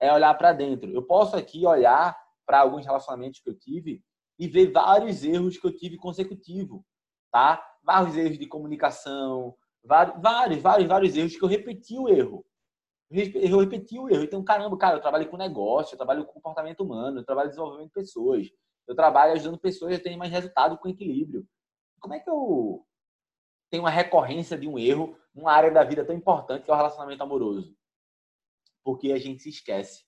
É 0.00 0.12
olhar 0.12 0.34
para 0.34 0.52
dentro. 0.52 0.90
Eu 0.90 1.02
posso 1.02 1.36
aqui 1.36 1.64
olhar 1.64 2.16
para 2.44 2.60
alguns 2.60 2.84
relacionamentos 2.84 3.40
que 3.40 3.48
eu 3.48 3.56
tive 3.56 4.02
e 4.36 4.48
ver 4.48 4.72
vários 4.72 5.24
erros 5.24 5.58
que 5.58 5.66
eu 5.66 5.76
tive 5.76 5.96
consecutivo, 5.96 6.84
tá? 7.30 7.64
Vários 7.84 8.16
erros 8.16 8.38
de 8.38 8.46
comunicação, 8.46 9.54
vários, 9.84 10.20
vários, 10.20 10.88
vários, 10.88 11.16
erros 11.16 11.36
que 11.36 11.44
eu 11.44 11.48
repeti 11.48 11.96
o 11.96 12.08
erro. 12.08 12.44
Eu 13.08 13.60
repeti 13.60 13.96
o 13.96 14.10
erro. 14.10 14.24
Então, 14.24 14.42
caramba, 14.42 14.76
cara, 14.76 14.96
eu 14.96 15.00
trabalho 15.00 15.28
com 15.28 15.36
negócio, 15.36 15.94
eu 15.94 15.98
trabalho 15.98 16.24
com 16.24 16.32
comportamento 16.32 16.80
humano, 16.80 17.20
eu 17.20 17.24
trabalho 17.24 17.48
desenvolvimento 17.48 17.86
de 17.86 17.94
pessoas, 17.94 18.48
eu 18.88 18.94
trabalho 18.94 19.32
ajudando 19.32 19.58
pessoas 19.58 19.94
a 19.94 20.00
terem 20.00 20.18
mais 20.18 20.30
resultado 20.30 20.78
com 20.78 20.88
equilíbrio 20.88 21.46
como 22.06 22.14
é 22.14 22.20
que 22.20 22.30
eu 22.30 22.86
tenho 23.70 23.82
uma 23.82 23.90
recorrência 23.90 24.56
de 24.56 24.68
um 24.68 24.78
erro 24.78 25.18
numa 25.34 25.52
área 25.52 25.70
da 25.70 25.82
vida 25.82 26.04
tão 26.04 26.14
importante 26.14 26.64
que 26.64 26.70
é 26.70 26.74
o 26.74 26.76
relacionamento 26.76 27.22
amoroso? 27.22 27.76
Porque 28.84 29.12
a 29.12 29.18
gente 29.18 29.42
se 29.42 29.48
esquece. 29.48 30.04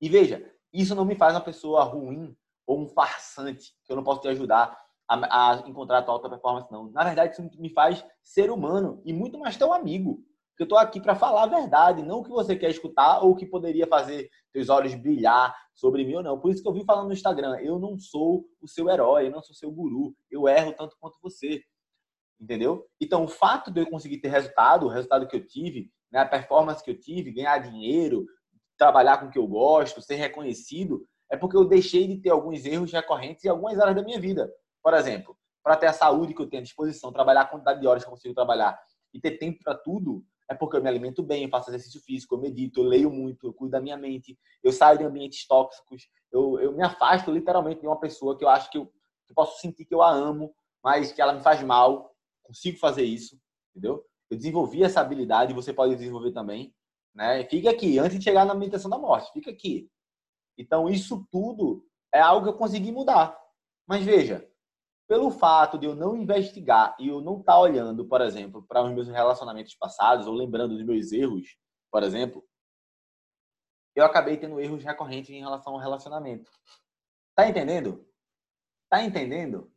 E 0.00 0.08
veja, 0.08 0.52
isso 0.72 0.94
não 0.94 1.04
me 1.04 1.14
faz 1.14 1.34
uma 1.34 1.40
pessoa 1.40 1.84
ruim 1.84 2.36
ou 2.66 2.80
um 2.80 2.88
farsante, 2.88 3.72
que 3.84 3.92
eu 3.92 3.96
não 3.96 4.02
posso 4.02 4.20
te 4.20 4.28
ajudar 4.28 4.76
a, 5.08 5.52
a 5.52 5.68
encontrar 5.68 5.98
a 5.98 6.02
tua 6.02 6.14
alta 6.14 6.28
performance, 6.28 6.70
não. 6.70 6.90
Na 6.90 7.04
verdade, 7.04 7.32
isso 7.32 7.60
me 7.60 7.70
faz 7.70 8.04
ser 8.22 8.50
humano 8.50 9.00
e 9.04 9.12
muito 9.12 9.38
mais 9.38 9.56
teu 9.56 9.72
amigo. 9.72 10.24
Eu 10.60 10.64
estou 10.64 10.76
aqui 10.76 11.00
para 11.00 11.14
falar 11.14 11.44
a 11.44 11.46
verdade, 11.46 12.02
não 12.02 12.18
o 12.18 12.22
que 12.22 12.28
você 12.28 12.54
quer 12.54 12.68
escutar 12.68 13.24
ou 13.24 13.30
o 13.30 13.34
que 13.34 13.46
poderia 13.46 13.86
fazer 13.86 14.28
teus 14.52 14.68
olhos 14.68 14.94
brilhar 14.94 15.56
sobre 15.74 16.04
mim 16.04 16.16
ou 16.16 16.22
não. 16.22 16.38
Por 16.38 16.50
isso 16.50 16.62
que 16.62 16.68
eu 16.68 16.72
vim 16.74 16.84
falando 16.84 17.06
no 17.06 17.14
Instagram, 17.14 17.58
eu 17.60 17.78
não 17.78 17.98
sou 17.98 18.44
o 18.60 18.68
seu 18.68 18.90
herói, 18.90 19.28
eu 19.28 19.30
não 19.30 19.42
sou 19.42 19.54
o 19.54 19.56
seu 19.56 19.72
guru, 19.72 20.14
eu 20.30 20.46
erro 20.46 20.74
tanto 20.76 20.98
quanto 21.00 21.18
você. 21.22 21.62
Entendeu? 22.38 22.86
Então, 23.00 23.24
o 23.24 23.28
fato 23.28 23.70
de 23.70 23.80
eu 23.80 23.88
conseguir 23.88 24.18
ter 24.18 24.28
resultado, 24.28 24.84
o 24.84 24.90
resultado 24.90 25.26
que 25.26 25.34
eu 25.34 25.46
tive, 25.46 25.90
né, 26.12 26.20
a 26.20 26.26
performance 26.26 26.84
que 26.84 26.90
eu 26.90 27.00
tive, 27.00 27.32
ganhar 27.32 27.56
dinheiro, 27.56 28.26
trabalhar 28.76 29.16
com 29.16 29.28
o 29.28 29.30
que 29.30 29.38
eu 29.38 29.46
gosto, 29.46 30.02
ser 30.02 30.16
reconhecido, 30.16 31.06
é 31.30 31.38
porque 31.38 31.56
eu 31.56 31.64
deixei 31.64 32.06
de 32.06 32.18
ter 32.18 32.28
alguns 32.28 32.66
erros 32.66 32.92
recorrentes 32.92 33.46
em 33.46 33.48
algumas 33.48 33.78
áreas 33.78 33.96
da 33.96 34.02
minha 34.02 34.20
vida. 34.20 34.52
Por 34.82 34.92
exemplo, 34.92 35.34
para 35.62 35.78
ter 35.78 35.86
a 35.86 35.94
saúde 35.94 36.34
que 36.34 36.42
eu 36.42 36.50
tenho 36.50 36.60
à 36.60 36.64
disposição, 36.64 37.10
trabalhar 37.10 37.40
a 37.42 37.46
quantidade 37.46 37.80
de 37.80 37.86
horas 37.86 38.04
que 38.04 38.08
eu 38.08 38.12
consigo 38.12 38.34
trabalhar 38.34 38.78
e 39.14 39.18
ter 39.18 39.38
tempo 39.38 39.58
para 39.64 39.74
tudo, 39.74 40.22
é 40.50 40.54
porque 40.54 40.76
eu 40.76 40.82
me 40.82 40.88
alimento 40.88 41.22
bem, 41.22 41.44
eu 41.44 41.48
faço 41.48 41.70
exercício 41.70 42.00
físico, 42.00 42.34
eu 42.34 42.40
medito, 42.40 42.80
eu 42.80 42.84
leio 42.84 43.08
muito, 43.08 43.46
eu 43.46 43.52
cuido 43.52 43.70
da 43.70 43.80
minha 43.80 43.96
mente, 43.96 44.36
eu 44.64 44.72
saio 44.72 44.98
de 44.98 45.04
ambientes 45.04 45.46
tóxicos, 45.46 46.08
eu, 46.32 46.58
eu 46.58 46.72
me 46.72 46.82
afasto 46.82 47.30
literalmente 47.30 47.80
de 47.80 47.86
uma 47.86 47.98
pessoa 48.00 48.36
que 48.36 48.42
eu 48.42 48.48
acho 48.48 48.68
que 48.68 48.76
eu, 48.76 48.86
que 48.86 49.30
eu 49.30 49.34
posso 49.34 49.60
sentir 49.60 49.84
que 49.84 49.94
eu 49.94 50.02
a 50.02 50.10
amo, 50.10 50.52
mas 50.82 51.12
que 51.12 51.22
ela 51.22 51.32
me 51.32 51.40
faz 51.40 51.62
mal. 51.62 52.12
Consigo 52.42 52.78
fazer 52.78 53.04
isso, 53.04 53.40
entendeu? 53.70 54.04
Eu 54.28 54.36
desenvolvi 54.36 54.82
essa 54.82 55.00
habilidade, 55.00 55.54
você 55.54 55.72
pode 55.72 55.94
desenvolver 55.94 56.32
também, 56.32 56.74
né? 57.14 57.44
Fica 57.44 57.70
aqui, 57.70 58.00
antes 58.00 58.18
de 58.18 58.24
chegar 58.24 58.44
na 58.44 58.54
meditação 58.54 58.90
da 58.90 58.98
morte, 58.98 59.32
fica 59.32 59.52
aqui. 59.52 59.88
Então, 60.58 60.88
isso 60.88 61.24
tudo 61.30 61.86
é 62.12 62.20
algo 62.20 62.42
que 62.42 62.48
eu 62.48 62.58
consegui 62.58 62.90
mudar. 62.90 63.38
Mas 63.86 64.04
veja, 64.04 64.49
pelo 65.10 65.28
fato 65.28 65.76
de 65.76 65.86
eu 65.86 65.96
não 65.96 66.16
investigar 66.16 66.94
e 66.96 67.08
eu 67.08 67.20
não 67.20 67.40
estar 67.40 67.54
tá 67.54 67.58
olhando, 67.58 68.06
por 68.06 68.20
exemplo, 68.20 68.62
para 68.62 68.84
os 68.84 68.92
meus 68.92 69.08
relacionamentos 69.08 69.74
passados 69.74 70.28
ou 70.28 70.32
lembrando 70.32 70.76
dos 70.76 70.86
meus 70.86 71.10
erros, 71.10 71.58
por 71.90 72.04
exemplo, 72.04 72.48
eu 73.92 74.04
acabei 74.04 74.36
tendo 74.36 74.60
erros 74.60 74.84
recorrentes 74.84 75.30
em 75.30 75.40
relação 75.40 75.72
ao 75.72 75.80
relacionamento. 75.80 76.48
Tá 77.34 77.48
entendendo? 77.48 78.08
Tá 78.88 79.02
entendendo? 79.02 79.74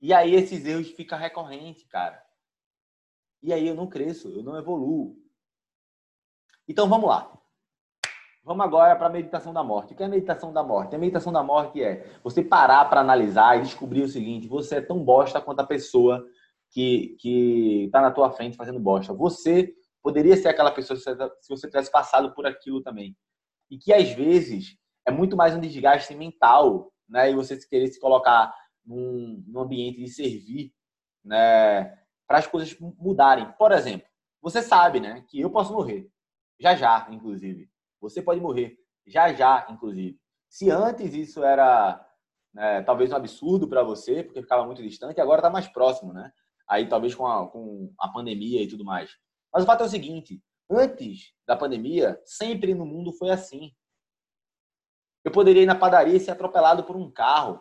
E 0.00 0.12
aí 0.12 0.34
esses 0.34 0.64
erros 0.64 0.90
ficam 0.90 1.16
recorrentes, 1.16 1.84
cara. 1.84 2.20
E 3.40 3.52
aí 3.52 3.68
eu 3.68 3.76
não 3.76 3.88
cresço, 3.88 4.30
eu 4.30 4.42
não 4.42 4.58
evoluo. 4.58 5.16
Então 6.66 6.88
vamos 6.88 7.08
lá. 7.08 7.39
Vamos 8.42 8.64
agora 8.64 8.96
para 8.96 9.06
a 9.06 9.10
meditação 9.10 9.52
da 9.52 9.62
morte. 9.62 9.92
O 9.92 9.96
que 9.96 10.02
é 10.02 10.06
a 10.06 10.08
meditação 10.08 10.52
da 10.52 10.62
morte? 10.62 10.94
A 10.94 10.98
meditação 10.98 11.32
da 11.32 11.42
morte 11.42 11.82
é 11.82 12.06
você 12.22 12.42
parar 12.42 12.86
para 12.86 13.00
analisar 13.00 13.58
e 13.58 13.62
descobrir 13.62 14.02
o 14.02 14.08
seguinte: 14.08 14.48
você 14.48 14.76
é 14.76 14.80
tão 14.80 15.04
bosta 15.04 15.40
quanto 15.40 15.60
a 15.60 15.66
pessoa 15.66 16.24
que 16.70 17.16
que 17.20 17.84
está 17.84 18.00
na 18.00 18.10
tua 18.10 18.30
frente 18.30 18.56
fazendo 18.56 18.80
bosta. 18.80 19.12
Você 19.12 19.74
poderia 20.02 20.36
ser 20.36 20.48
aquela 20.48 20.70
pessoa 20.70 20.98
se 20.98 21.48
você 21.48 21.66
tivesse 21.66 21.90
passado 21.90 22.34
por 22.34 22.46
aquilo 22.46 22.82
também. 22.82 23.14
E 23.70 23.76
que 23.76 23.92
às 23.92 24.10
vezes 24.10 24.76
é 25.06 25.10
muito 25.10 25.36
mais 25.36 25.54
um 25.54 25.60
desgaste 25.60 26.14
mental, 26.14 26.90
né? 27.08 27.30
E 27.30 27.34
você 27.34 27.58
querer 27.68 27.88
se 27.88 28.00
colocar 28.00 28.54
num, 28.84 29.44
num 29.46 29.60
ambiente 29.60 29.98
de 29.98 30.08
servir, 30.08 30.72
né? 31.22 31.84
Para 32.26 32.38
as 32.38 32.46
coisas 32.46 32.74
mudarem. 32.80 33.52
Por 33.58 33.70
exemplo, 33.72 34.08
você 34.40 34.62
sabe, 34.62 34.98
né? 34.98 35.22
Que 35.28 35.40
eu 35.40 35.50
posso 35.50 35.74
morrer. 35.74 36.08
Já 36.58 36.74
já, 36.74 37.06
inclusive. 37.10 37.68
Você 38.00 38.22
pode 38.22 38.40
morrer. 38.40 38.76
Já 39.06 39.32
já, 39.32 39.66
inclusive. 39.70 40.18
Se 40.48 40.70
antes 40.70 41.14
isso 41.14 41.44
era 41.44 42.04
né, 42.52 42.82
talvez 42.82 43.12
um 43.12 43.16
absurdo 43.16 43.68
para 43.68 43.82
você, 43.82 44.22
porque 44.22 44.42
ficava 44.42 44.66
muito 44.66 44.82
distante, 44.82 45.20
agora 45.20 45.40
está 45.40 45.50
mais 45.50 45.68
próximo, 45.68 46.12
né? 46.12 46.32
Aí 46.68 46.88
talvez 46.88 47.14
com 47.14 47.26
a, 47.26 47.48
com 47.48 47.92
a 47.98 48.08
pandemia 48.08 48.62
e 48.62 48.68
tudo 48.68 48.84
mais. 48.84 49.10
Mas 49.52 49.64
o 49.64 49.66
fato 49.66 49.82
é 49.82 49.86
o 49.86 49.90
seguinte: 49.90 50.42
antes 50.70 51.32
da 51.46 51.56
pandemia, 51.56 52.20
sempre 52.24 52.74
no 52.74 52.86
mundo 52.86 53.12
foi 53.12 53.30
assim. 53.30 53.72
Eu 55.24 55.32
poderia 55.32 55.62
ir 55.62 55.66
na 55.66 55.74
padaria 55.74 56.16
e 56.16 56.20
ser 56.20 56.30
atropelado 56.30 56.84
por 56.84 56.96
um 56.96 57.10
carro, 57.10 57.60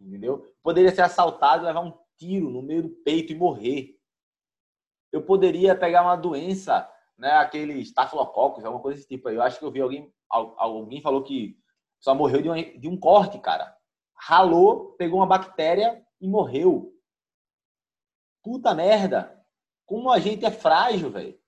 entendeu? 0.00 0.46
Poderia 0.62 0.94
ser 0.94 1.02
assaltado 1.02 1.64
e 1.64 1.66
levar 1.66 1.80
um 1.80 1.96
tiro 2.16 2.48
no 2.48 2.62
meio 2.62 2.82
do 2.84 2.90
peito 2.90 3.32
e 3.32 3.36
morrer. 3.36 3.96
Eu 5.12 5.22
poderia 5.22 5.76
pegar 5.76 6.02
uma 6.02 6.16
doença, 6.16 6.88
né, 7.20 7.32
aquele 7.32 7.74
estafilococcus, 7.74 8.64
alguma 8.64 8.82
coisa 8.82 8.96
desse 8.96 9.08
tipo 9.08 9.28
aí. 9.28 9.36
Eu 9.36 9.42
acho 9.42 9.58
que 9.58 9.64
eu 9.64 9.70
vi 9.70 9.80
alguém, 9.80 10.12
alguém 10.28 11.02
falou 11.02 11.22
que 11.22 11.56
só 12.00 12.14
morreu 12.14 12.40
de 12.40 12.50
um, 12.50 12.80
de 12.80 12.88
um 12.88 12.98
corte, 12.98 13.38
cara. 13.38 13.76
Ralou, 14.16 14.92
pegou 14.92 15.20
uma 15.20 15.26
bactéria 15.26 16.02
e 16.20 16.26
morreu. 16.26 16.92
Puta 18.42 18.74
merda. 18.74 19.38
Como 19.84 20.10
a 20.10 20.18
gente 20.18 20.46
é 20.46 20.50
frágil, 20.50 21.10
velho. 21.10 21.38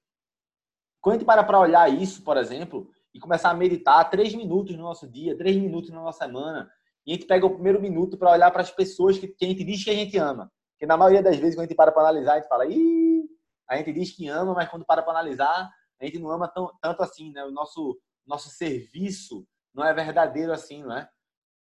Quando 1.01 1.15
a 1.15 1.19
gente 1.19 1.27
para 1.27 1.43
para 1.43 1.59
olhar 1.59 1.91
isso, 1.91 2.23
por 2.23 2.37
exemplo, 2.37 2.91
e 3.15 3.19
começar 3.19 3.51
a 3.51 3.55
meditar 3.55 4.11
três 4.11 4.35
minutos 4.35 4.77
no 4.77 4.83
nosso 4.83 5.09
dia, 5.09 5.37
três 5.37 5.57
minutos 5.57 5.91
na 5.91 6.03
nossa 6.03 6.25
semana, 6.25 6.71
e 7.07 7.13
a 7.13 7.15
gente 7.15 7.27
pega 7.27 7.47
o 7.47 7.55
primeiro 7.55 7.81
minuto 7.81 8.19
para 8.19 8.31
olhar 8.31 8.51
para 8.51 8.63
as 8.63 8.71
pessoas 8.71 9.19
que, 9.19 9.27
que, 9.27 9.45
a 9.45 9.49
gente 9.49 9.65
diz 9.65 9.83
que 9.83 9.91
a 9.91 9.95
gente 9.95 10.19
ama. 10.19 10.53
Porque 10.73 10.87
na 10.87 10.97
maioria 10.97 11.23
das 11.23 11.37
vezes, 11.37 11.55
quando 11.55 11.65
a 11.65 11.69
gente 11.69 11.77
para 11.77 11.91
para 11.91 12.03
analisar, 12.03 12.35
a 12.35 12.37
gente 12.37 12.49
fala, 12.49 12.67
Ih! 12.67 13.27
A 13.69 13.77
gente 13.77 13.93
diz 13.93 14.15
que 14.15 14.29
ama, 14.29 14.55
mas 14.55 14.69
quando 14.69 14.85
para 14.85 15.03
para 15.03 15.13
analisar, 15.13 15.71
a 16.01 16.05
gente 16.05 16.19
não 16.19 16.31
ama 16.31 16.49
tão, 16.49 16.71
tanto 16.81 17.03
assim, 17.03 17.31
né? 17.33 17.45
O 17.45 17.51
nosso, 17.51 17.99
nosso 18.27 18.49
serviço 18.51 19.47
não 19.75 19.85
é 19.85 19.95
verdadeiro 19.95 20.53
assim, 20.53 20.83
não 20.83 20.97
é? 20.97 21.09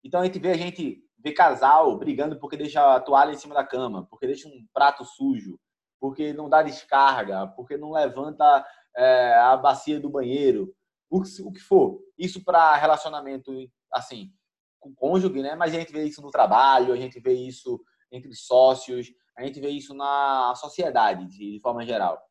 Então 0.03 0.21
a 0.21 0.25
gente 0.25 0.39
vê 0.39 0.51
a 0.51 0.57
gente 0.57 1.03
vê 1.17 1.33
casal 1.33 1.97
brigando 1.97 2.39
porque 2.39 2.55
deixa 2.55 2.95
a 2.95 2.99
toalha 2.99 3.31
em 3.31 3.37
cima 3.37 3.53
da 3.53 3.63
cama, 3.63 4.07
porque 4.09 4.25
deixa 4.25 4.47
um 4.47 4.65
prato 4.73 5.03
sujo, 5.03 5.59
porque 5.99 6.33
não 6.33 6.49
dá 6.49 6.63
descarga, 6.63 7.47
porque 7.47 7.77
não 7.77 7.91
levanta 7.91 8.65
é, 8.95 9.35
a 9.35 9.57
bacia 9.57 9.99
do 9.99 10.09
banheiro, 10.09 10.73
o 11.09 11.21
que, 11.21 11.41
o 11.41 11.51
que 11.51 11.59
for. 11.59 11.99
Isso 12.17 12.43
para 12.43 12.75
relacionamento, 12.75 13.51
assim, 13.93 14.31
com 14.79 14.93
cônjuge, 14.93 15.41
né? 15.41 15.55
Mas 15.55 15.73
a 15.73 15.79
gente 15.79 15.91
vê 15.91 16.05
isso 16.05 16.21
no 16.21 16.31
trabalho, 16.31 16.93
a 16.93 16.97
gente 16.97 17.19
vê 17.19 17.33
isso 17.33 17.81
entre 18.11 18.33
sócios, 18.33 19.07
a 19.39 19.45
gente 19.45 19.59
vê 19.59 19.69
isso 19.69 19.93
na 19.93 20.53
sociedade, 20.55 21.25
de, 21.25 21.59
forma 21.61 21.85
geral. 21.85 22.21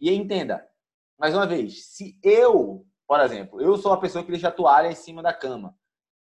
E 0.00 0.10
entenda, 0.12 0.64
mais 1.18 1.34
uma 1.34 1.46
vez, 1.46 1.86
se 1.86 2.16
eu, 2.22 2.86
por 3.08 3.18
exemplo, 3.20 3.60
eu 3.60 3.76
sou 3.76 3.92
a 3.92 4.00
pessoa 4.00 4.24
que 4.24 4.30
deixa 4.30 4.48
a 4.48 4.52
toalha 4.52 4.88
em 4.88 4.94
cima 4.94 5.20
da 5.20 5.32
cama, 5.32 5.76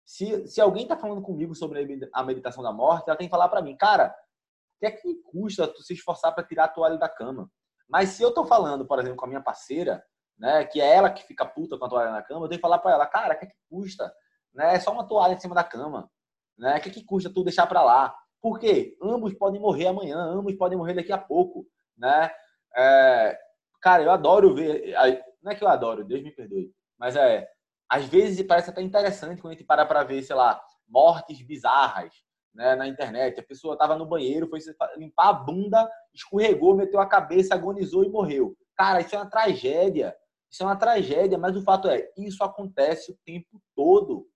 se, 0.06 0.48
se 0.48 0.62
alguém 0.62 0.84
está 0.84 0.96
falando 0.96 1.22
comigo 1.22 1.54
sobre 1.54 2.10
a 2.14 2.24
meditação 2.24 2.64
da 2.64 2.72
morte, 2.72 3.10
ela 3.10 3.18
tem 3.18 3.28
que 3.28 3.32
falar 3.32 3.50
para 3.50 3.62
mim, 3.62 3.76
cara, 3.76 4.08
o 4.08 4.80
que 4.80 4.86
é 4.86 4.92
que 4.92 5.16
custa 5.24 5.68
tu 5.68 5.84
se 5.84 5.94
esforçar 5.94 6.34
para 6.34 6.46
tirar 6.46 6.66
a 6.66 6.70
toalha 6.70 6.98
da 6.98 7.10
cama? 7.10 7.52
Mas 7.90 8.10
se 8.10 8.24
eu 8.24 8.30
estou 8.30 8.46
falando, 8.46 8.86
por 8.86 9.00
exemplo, 9.00 9.18
com 9.18 9.26
a 9.26 9.30
minha 9.30 9.44
parceira, 9.44 10.02
né, 10.40 10.64
que 10.64 10.80
é 10.80 10.96
ela 10.96 11.12
que 11.12 11.24
fica 11.24 11.46
puta 11.46 11.78
com 11.78 11.86
a 11.86 11.90
toalha 11.90 12.12
na 12.12 12.24
cama, 12.24 12.46
eu 12.46 12.50
tenho 12.50 12.58
que 12.58 12.62
falar 12.62 12.80
para 12.80 12.92
ela, 12.92 13.06
cara, 13.06 13.36
o 13.36 13.38
que 13.38 13.46
é 13.46 13.50
que 13.50 13.58
custa? 13.70 14.14
Né? 14.54 14.76
É 14.76 14.80
só 14.80 14.92
uma 14.94 15.06
toalha 15.06 15.34
em 15.34 15.40
cima 15.40 15.54
da 15.54 15.64
cama. 15.64 16.10
Né? 16.58 16.78
O 16.78 16.82
que 16.82 16.90
é 16.90 16.92
que 16.92 17.04
custa 17.04 17.30
tu 17.30 17.44
deixar 17.44 17.68
para 17.68 17.84
lá? 17.84 18.16
Por 18.42 18.60
quê? 18.60 18.98
Ambos 19.02 19.34
podem 19.34 19.62
morrer 19.62 19.88
amanhã, 19.88 20.18
ambos 20.18 20.56
podem 20.56 20.78
morrer 20.78 20.94
daqui 20.94 21.12
a 21.12 21.18
pouco, 21.18 21.66
né? 21.98 22.32
É, 22.76 23.38
cara, 23.82 24.04
eu 24.04 24.12
adoro 24.12 24.56
ver, 24.56 24.94
não 25.42 25.52
é 25.52 25.56
que 25.56 25.64
eu 25.64 25.68
adoro, 25.68 26.06
Deus 26.06 26.24
me 26.24 26.32
perdoe, 26.32 26.72
mas 26.98 27.16
é, 27.16 27.48
às 27.90 28.06
vezes 28.06 28.46
parece 28.46 28.70
até 28.70 28.82
interessante 28.82 29.42
quando 29.42 29.54
a 29.54 29.56
gente 29.56 29.66
para 29.66 29.86
para 29.86 30.04
ver, 30.04 30.24
sei 30.24 30.36
lá, 30.36 30.62
mortes 30.88 31.42
bizarras 31.42 32.14
né, 32.54 32.76
na 32.76 32.88
internet. 32.88 33.40
A 33.40 33.44
pessoa 33.44 33.74
estava 33.74 33.96
no 33.96 34.06
banheiro, 34.06 34.48
foi 34.48 34.60
limpar 34.98 35.30
a 35.30 35.34
bunda, 35.34 35.90
escorregou, 36.14 36.76
meteu 36.76 37.00
a 37.00 37.06
cabeça, 37.06 37.56
agonizou 37.56 38.04
e 38.04 38.10
morreu. 38.10 38.56
Cara, 38.76 39.02
isso 39.02 39.16
é 39.16 39.18
uma 39.18 39.30
tragédia. 39.30 40.16
Isso 40.50 40.64
é 40.64 40.66
uma 40.66 40.76
tragédia, 40.76 41.38
mas 41.38 41.56
o 41.56 41.64
fato 41.64 41.88
é, 41.88 42.10
isso 42.18 42.44
acontece 42.44 43.12
o 43.12 43.18
tempo 43.26 43.62
todo. 43.76 44.28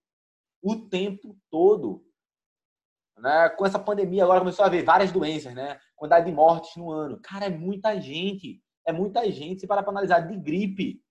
O 0.62 0.88
tempo 0.88 1.36
todo. 1.50 2.04
Né? 3.17 3.50
Com 3.50 3.65
essa 3.65 3.79
pandemia 3.79 4.24
agora 4.24 4.39
começou 4.39 4.63
a 4.63 4.67
haver 4.67 4.84
várias 4.84 5.12
doenças, 5.12 5.53
né? 5.53 5.79
Quantidade 5.95 6.25
de 6.25 6.31
mortes 6.31 6.75
no 6.75 6.91
ano. 6.91 7.19
Cara, 7.22 7.45
é 7.45 7.50
muita 7.50 8.00
gente. 8.00 8.62
É 8.86 8.91
muita 8.91 9.29
gente. 9.31 9.62
Se 9.62 9.67
parar 9.67 9.84
para 9.84 9.91
analisar, 9.91 10.19
de 10.19 10.38
gripe, 10.38 11.01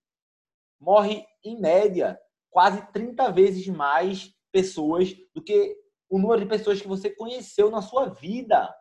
morre 0.80 1.24
em 1.42 1.58
média 1.60 2.18
quase 2.50 2.80
30 2.92 3.32
vezes 3.32 3.66
mais 3.66 4.32
pessoas 4.52 5.12
do 5.34 5.42
que 5.42 5.76
o 6.08 6.18
número 6.18 6.40
de 6.40 6.46
pessoas 6.46 6.80
que 6.80 6.86
você 6.86 7.10
conheceu 7.10 7.70
na 7.70 7.82
sua 7.82 8.06
vida. 8.06 8.72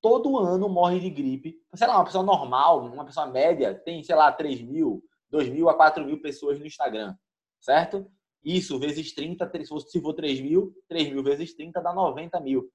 Todo 0.00 0.38
ano 0.38 0.68
morre 0.68 1.00
de 1.00 1.10
gripe. 1.10 1.56
Sei 1.74 1.86
lá, 1.86 1.96
uma 1.96 2.04
pessoa 2.04 2.22
normal, 2.22 2.84
uma 2.84 3.04
pessoa 3.04 3.26
média, 3.26 3.74
tem, 3.74 4.04
sei 4.04 4.14
lá, 4.14 4.30
3 4.30 4.62
mil, 4.62 5.02
2 5.30 5.48
mil 5.48 5.68
a 5.68 5.74
4 5.74 6.04
mil 6.04 6.20
pessoas 6.20 6.58
no 6.60 6.66
Instagram, 6.66 7.16
certo? 7.60 8.06
Isso 8.44 8.78
vezes 8.78 9.12
30, 9.14 9.50
se 9.80 10.00
for 10.00 10.12
3 10.12 10.40
mil, 10.40 10.76
3 10.86 11.10
mil 11.10 11.22
vezes 11.22 11.54
30 11.54 11.80
dá 11.80 11.94
90 11.94 12.38
mil, 12.40 12.70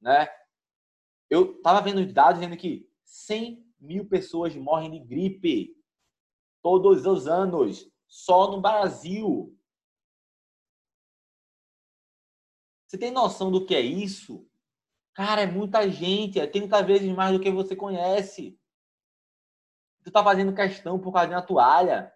né? 0.00 0.26
Eu 1.30 1.60
tava 1.62 1.80
vendo 1.80 2.04
dados 2.12 2.40
dizendo 2.40 2.56
que 2.56 2.90
100 3.04 3.64
mil 3.78 4.08
pessoas 4.08 4.54
morrem 4.56 4.90
de 4.90 4.98
gripe 4.98 5.76
todos 6.62 7.06
os 7.06 7.28
anos 7.28 7.88
só 8.08 8.50
no 8.50 8.60
Brasil. 8.60 9.56
Você 12.86 12.98
tem 12.98 13.10
noção 13.10 13.50
do 13.50 13.64
que 13.64 13.74
é 13.74 13.80
isso? 13.80 14.48
Cara, 15.14 15.42
é 15.42 15.46
muita 15.46 15.88
gente, 15.88 16.40
é 16.40 16.46
30 16.46 16.82
vezes 16.82 17.08
mais 17.14 17.32
do 17.32 17.40
que 17.40 17.50
você 17.50 17.76
conhece. 17.76 18.58
Tu 20.02 20.10
tá 20.10 20.22
fazendo 20.22 20.54
questão 20.54 20.98
por 20.98 21.12
causa 21.12 21.28
de 21.28 21.34
uma 21.34 21.42
toalha. 21.42 22.12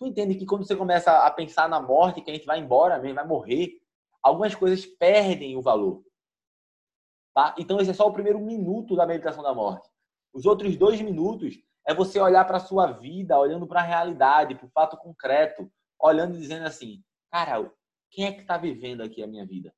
Tu 0.00 0.06
entende 0.06 0.34
que 0.34 0.46
quando 0.46 0.66
você 0.66 0.74
começa 0.74 1.26
a 1.26 1.30
pensar 1.30 1.68
na 1.68 1.78
morte, 1.78 2.22
que 2.22 2.30
a 2.30 2.34
gente 2.34 2.46
vai 2.46 2.58
embora 2.58 2.98
mesmo, 2.98 3.16
vai 3.16 3.26
morrer, 3.26 3.82
algumas 4.22 4.54
coisas 4.54 4.86
perdem 4.86 5.58
o 5.58 5.60
valor. 5.60 6.02
Tá? 7.34 7.54
Então 7.58 7.78
esse 7.78 7.90
é 7.90 7.92
só 7.92 8.08
o 8.08 8.12
primeiro 8.12 8.40
minuto 8.40 8.96
da 8.96 9.06
meditação 9.06 9.42
da 9.42 9.54
morte. 9.54 9.86
Os 10.32 10.46
outros 10.46 10.74
dois 10.74 11.02
minutos 11.02 11.60
é 11.86 11.92
você 11.92 12.18
olhar 12.18 12.46
para 12.46 12.56
a 12.56 12.60
sua 12.60 12.92
vida, 12.92 13.38
olhando 13.38 13.66
para 13.66 13.80
a 13.80 13.84
realidade, 13.84 14.54
para 14.54 14.64
o 14.64 14.70
fato 14.70 14.96
concreto, 14.96 15.70
olhando 16.00 16.34
e 16.34 16.40
dizendo 16.40 16.66
assim, 16.66 17.04
cara, 17.30 17.70
quem 18.10 18.24
é 18.24 18.32
que 18.32 18.40
está 18.40 18.56
vivendo 18.56 19.02
aqui 19.02 19.22
a 19.22 19.26
minha 19.26 19.44
vida? 19.44 19.70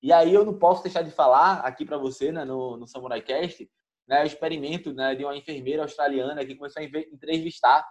E 0.00 0.12
aí 0.12 0.32
eu 0.32 0.44
não 0.44 0.56
posso 0.56 0.84
deixar 0.84 1.02
de 1.02 1.10
falar 1.10 1.62
aqui 1.62 1.84
para 1.84 1.98
você, 1.98 2.30
né, 2.30 2.44
no, 2.44 2.76
no 2.76 2.86
Samurai 2.86 3.20
Cast, 3.20 3.68
né, 4.06 4.22
o 4.22 4.26
experimento 4.26 4.92
né, 4.92 5.16
de 5.16 5.24
uma 5.24 5.36
enfermeira 5.36 5.82
australiana 5.82 6.46
que 6.46 6.54
começou 6.54 6.80
a 6.80 6.84
entrevistar 6.84 7.84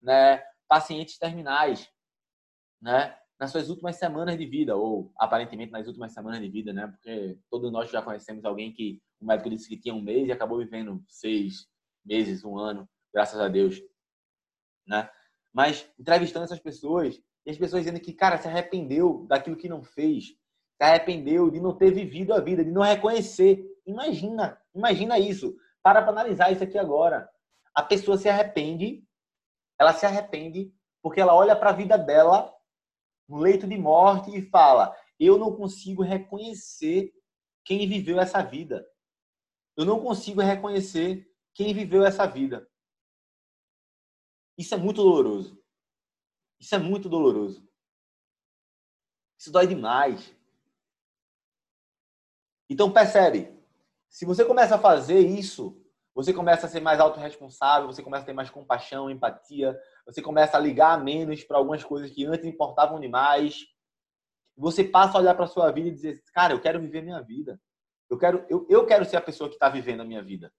né, 0.00 0.42
pacientes 0.68 1.18
terminais, 1.18 1.88
né, 2.80 3.16
nas 3.38 3.50
suas 3.50 3.68
últimas 3.68 3.96
semanas 3.96 4.36
de 4.38 4.46
vida, 4.46 4.76
ou 4.76 5.12
aparentemente 5.18 5.72
nas 5.72 5.86
últimas 5.86 6.12
semanas 6.12 6.40
de 6.40 6.48
vida, 6.48 6.72
né, 6.72 6.86
porque 6.86 7.38
todos 7.50 7.70
nós 7.70 7.90
já 7.90 8.02
conhecemos 8.02 8.44
alguém 8.44 8.72
que 8.72 9.00
o 9.20 9.26
médico 9.26 9.50
disse 9.50 9.68
que 9.68 9.76
tinha 9.76 9.94
um 9.94 10.02
mês 10.02 10.28
e 10.28 10.32
acabou 10.32 10.58
vivendo 10.58 11.02
seis, 11.08 11.66
meses, 12.04 12.44
um 12.44 12.58
ano, 12.58 12.88
graças 13.12 13.40
a 13.40 13.48
Deus, 13.48 13.80
né? 14.86 15.10
Mas 15.52 15.90
entrevistando 15.98 16.44
essas 16.44 16.60
pessoas 16.60 17.20
e 17.44 17.50
as 17.50 17.56
pessoas 17.56 17.84
dizendo 17.84 18.00
que, 18.00 18.12
cara, 18.12 18.36
se 18.36 18.46
arrependeu 18.46 19.26
daquilo 19.28 19.56
que 19.56 19.68
não 19.68 19.82
fez, 19.82 20.26
se 20.26 20.82
arrependeu 20.82 21.50
de 21.50 21.60
não 21.60 21.74
ter 21.74 21.90
vivido 21.90 22.34
a 22.34 22.40
vida, 22.40 22.64
de 22.64 22.70
não 22.70 22.82
reconhecer. 22.82 23.64
Imagina, 23.86 24.60
imagina 24.74 25.18
isso. 25.18 25.56
Para 25.82 26.02
para 26.02 26.10
analisar 26.10 26.52
isso 26.52 26.62
aqui 26.62 26.76
agora. 26.76 27.28
A 27.74 27.82
pessoa 27.82 28.18
se 28.18 28.28
arrepende, 28.28 29.05
ela 29.78 29.92
se 29.92 30.06
arrepende 30.06 30.74
porque 31.02 31.20
ela 31.20 31.34
olha 31.34 31.54
para 31.54 31.70
a 31.70 31.74
vida 31.74 31.96
dela 31.96 32.52
no 33.28 33.38
leito 33.38 33.66
de 33.66 33.76
morte 33.76 34.36
e 34.36 34.48
fala: 34.48 34.96
eu 35.18 35.38
não 35.38 35.54
consigo 35.54 36.02
reconhecer 36.02 37.12
quem 37.64 37.88
viveu 37.88 38.20
essa 38.20 38.42
vida. 38.42 38.86
Eu 39.76 39.84
não 39.84 40.00
consigo 40.00 40.40
reconhecer 40.40 41.30
quem 41.54 41.74
viveu 41.74 42.04
essa 42.04 42.26
vida. 42.26 42.68
Isso 44.56 44.74
é 44.74 44.78
muito 44.78 45.02
doloroso. 45.02 45.62
Isso 46.58 46.74
é 46.74 46.78
muito 46.78 47.08
doloroso. 47.08 47.66
Isso 49.38 49.52
dói 49.52 49.66
demais. 49.66 50.34
Então 52.68 52.92
percebe, 52.92 53.54
se 54.08 54.24
você 54.24 54.44
começa 54.44 54.76
a 54.76 54.80
fazer 54.80 55.20
isso, 55.20 55.85
você 56.16 56.32
começa 56.32 56.66
a 56.66 56.70
ser 56.70 56.80
mais 56.80 56.98
autorresponsável, 56.98 57.88
você 57.88 58.02
começa 58.02 58.22
a 58.22 58.26
ter 58.26 58.32
mais 58.32 58.48
compaixão, 58.48 59.10
empatia, 59.10 59.78
você 60.06 60.22
começa 60.22 60.56
a 60.56 60.60
ligar 60.60 61.04
menos 61.04 61.44
para 61.44 61.58
algumas 61.58 61.84
coisas 61.84 62.10
que 62.10 62.24
antes 62.24 62.46
importavam 62.46 62.98
demais. 62.98 63.66
Você 64.56 64.82
passa 64.82 65.18
a 65.18 65.20
olhar 65.20 65.34
para 65.34 65.44
a 65.44 65.48
sua 65.48 65.70
vida 65.70 65.88
e 65.88 65.92
dizer, 65.92 66.24
cara, 66.32 66.54
eu 66.54 66.60
quero 66.60 66.80
viver 66.80 67.02
minha 67.02 67.20
vida. 67.20 67.60
Eu 68.08 68.16
quero, 68.16 68.46
eu, 68.48 68.66
eu 68.70 68.86
quero 68.86 69.04
ser 69.04 69.18
a 69.18 69.20
pessoa 69.20 69.50
que 69.50 69.56
está 69.56 69.68
vivendo 69.68 70.00
a 70.00 70.06
minha 70.06 70.22
vida. 70.22 70.50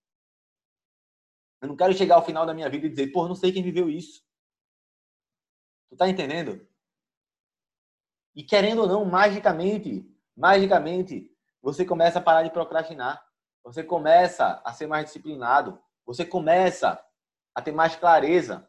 Eu 1.59 1.69
não 1.69 1.75
quero 1.75 1.93
chegar 1.95 2.17
ao 2.17 2.25
final 2.25 2.45
da 2.45 2.53
minha 2.53 2.69
vida 2.69 2.85
e 2.85 2.89
dizer, 2.89 3.11
pô, 3.11 3.27
não 3.27 3.33
sei 3.33 3.51
quem 3.51 3.63
viveu 3.63 3.89
isso. 3.89 4.21
Tu 5.89 5.97
tá 5.97 6.07
entendendo? 6.07 6.67
E 8.35 8.43
querendo 8.43 8.83
ou 8.83 8.87
não, 8.87 9.03
magicamente, 9.05 10.07
magicamente, 10.35 11.35
você 11.63 11.83
começa 11.83 12.19
a 12.19 12.21
parar 12.21 12.43
de 12.43 12.51
procrastinar. 12.51 13.26
Você 13.67 13.83
começa 13.83 14.62
a 14.63 14.71
ser 14.71 14.88
mais 14.88 15.05
disciplinado. 15.05 15.77
Você 16.05 16.24
começa 16.24 16.97
a 17.53 17.62
ter 17.62 17.74
mais 17.74 17.97
clareza. 17.97 18.65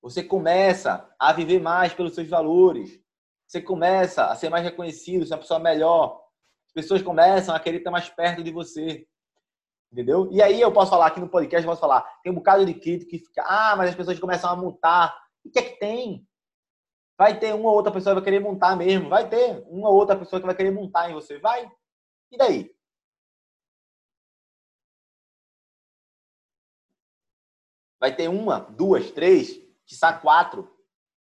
Você 0.00 0.22
começa 0.22 1.12
a 1.18 1.32
viver 1.32 1.60
mais 1.60 1.92
pelos 1.92 2.14
seus 2.14 2.28
valores. 2.28 3.00
Você 3.44 3.60
começa 3.60 4.26
a 4.26 4.36
ser 4.36 4.48
mais 4.48 4.62
reconhecido, 4.62 5.26
ser 5.26 5.34
uma 5.34 5.40
pessoa 5.40 5.58
melhor. 5.58 6.24
As 6.68 6.72
pessoas 6.72 7.02
começam 7.02 7.52
a 7.52 7.58
querer 7.58 7.78
estar 7.78 7.90
mais 7.90 8.08
perto 8.08 8.44
de 8.44 8.52
você. 8.52 9.04
Entendeu? 9.92 10.28
E 10.30 10.40
aí 10.40 10.60
eu 10.60 10.72
posso 10.72 10.92
falar 10.92 11.08
aqui 11.08 11.18
no 11.18 11.28
podcast, 11.28 11.66
eu 11.66 11.70
posso 11.72 11.80
falar, 11.80 12.02
tem 12.22 12.30
um 12.30 12.36
bocado 12.36 12.64
de 12.64 12.74
crítico 12.74 13.10
que 13.10 13.18
fica, 13.18 13.42
ah, 13.44 13.74
mas 13.74 13.90
as 13.90 13.96
pessoas 13.96 14.20
começam 14.20 14.48
a 14.48 14.54
montar. 14.54 15.12
O 15.44 15.50
que 15.50 15.58
é 15.58 15.62
que 15.62 15.80
tem? 15.80 16.24
Vai 17.18 17.36
ter 17.36 17.52
uma 17.52 17.68
ou 17.68 17.74
outra 17.74 17.90
pessoa 17.90 18.14
que 18.14 18.20
vai 18.20 18.24
querer 18.24 18.38
montar 18.38 18.76
mesmo. 18.76 19.08
Vai 19.08 19.28
ter 19.28 19.64
uma 19.66 19.88
ou 19.88 19.96
outra 19.96 20.16
pessoa 20.16 20.38
que 20.38 20.46
vai 20.46 20.54
querer 20.54 20.70
montar 20.70 21.10
em 21.10 21.14
você. 21.14 21.40
Vai. 21.40 21.68
E 22.30 22.38
daí? 22.38 22.70
Vai 28.00 28.16
ter 28.16 28.28
uma, 28.28 28.60
duas, 28.60 29.10
três, 29.10 29.60
quiçá 29.86 30.12
quatro 30.12 30.68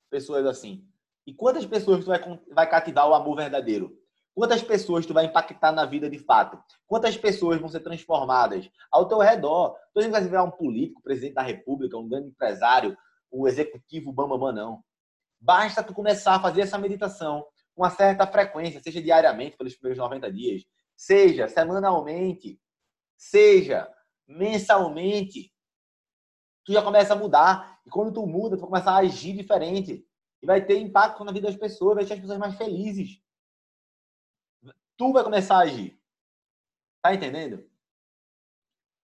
pessoas 0.10 0.46
assim. 0.46 0.86
E 1.25 1.34
quantas 1.34 1.65
pessoas 1.65 2.03
tu 2.03 2.08
vai, 2.08 2.39
vai 2.51 2.70
cativar 2.70 3.10
o 3.10 3.15
amor 3.15 3.38
verdadeiro? 3.38 3.98
Quantas 4.36 4.62
pessoas 4.62 5.05
tu 5.05 5.13
vai 5.13 5.25
impactar 5.25 5.72
na 5.72 5.86
vida 5.86 6.10
de 6.10 6.20
fato? 6.20 6.62
Quantas 6.86 7.15
pessoas 7.15 7.58
vão 7.58 7.70
ser 7.70 7.79
transformadas 7.79 8.70
ao 8.91 9.08
teu 9.08 9.20
redor? 9.20 9.77
Tu 9.94 10.01
não 10.01 10.12
vai 10.12 10.22
virar 10.22 10.44
um 10.44 10.51
político, 10.51 11.01
presidente 11.01 11.36
da 11.36 11.41
república, 11.41 11.98
um 11.98 12.08
grande 12.08 12.27
empresário, 12.27 12.98
um 13.32 13.48
executivo 13.48 14.12
bambambam, 14.12 14.51
não. 14.51 14.84
Basta 15.39 15.82
tu 15.82 15.94
começar 15.94 16.36
a 16.36 16.39
fazer 16.41 16.62
essa 16.62 16.77
meditação 16.77 17.46
com 17.74 17.84
uma 17.84 17.89
certa 17.89 18.27
frequência, 18.27 18.82
seja 18.82 19.01
diariamente, 19.01 19.55
pelos 19.55 19.75
primeiros 19.75 19.98
90 19.98 20.32
dias, 20.32 20.63
seja 20.98 21.48
semanalmente, 21.48 22.60
seja 23.17 23.89
mensalmente. 24.27 25.54
Tu 26.65 26.74
já 26.74 26.81
começa 26.81 27.13
a 27.13 27.15
mudar. 27.15 27.79
E 27.86 27.89
quando 27.89 28.12
tu 28.12 28.25
muda, 28.25 28.57
tu 28.57 28.62
vai 28.62 28.69
começar 28.69 28.91
a 28.91 28.98
agir 28.98 29.34
diferente. 29.34 30.05
E 30.41 30.45
vai 30.45 30.65
ter 30.65 30.77
impacto 30.77 31.24
na 31.24 31.31
vida 31.31 31.48
das 31.48 31.55
pessoas, 31.55 31.95
vai 31.95 32.03
deixar 32.03 32.15
as 32.15 32.22
pessoas 32.22 32.39
mais 32.39 32.55
felizes 32.55 33.24
tu 34.98 35.12
vai 35.12 35.24
começar 35.24 35.57
a 35.57 35.62
agir. 35.62 36.00
Tá 37.01 37.13
entendendo? 37.13 37.63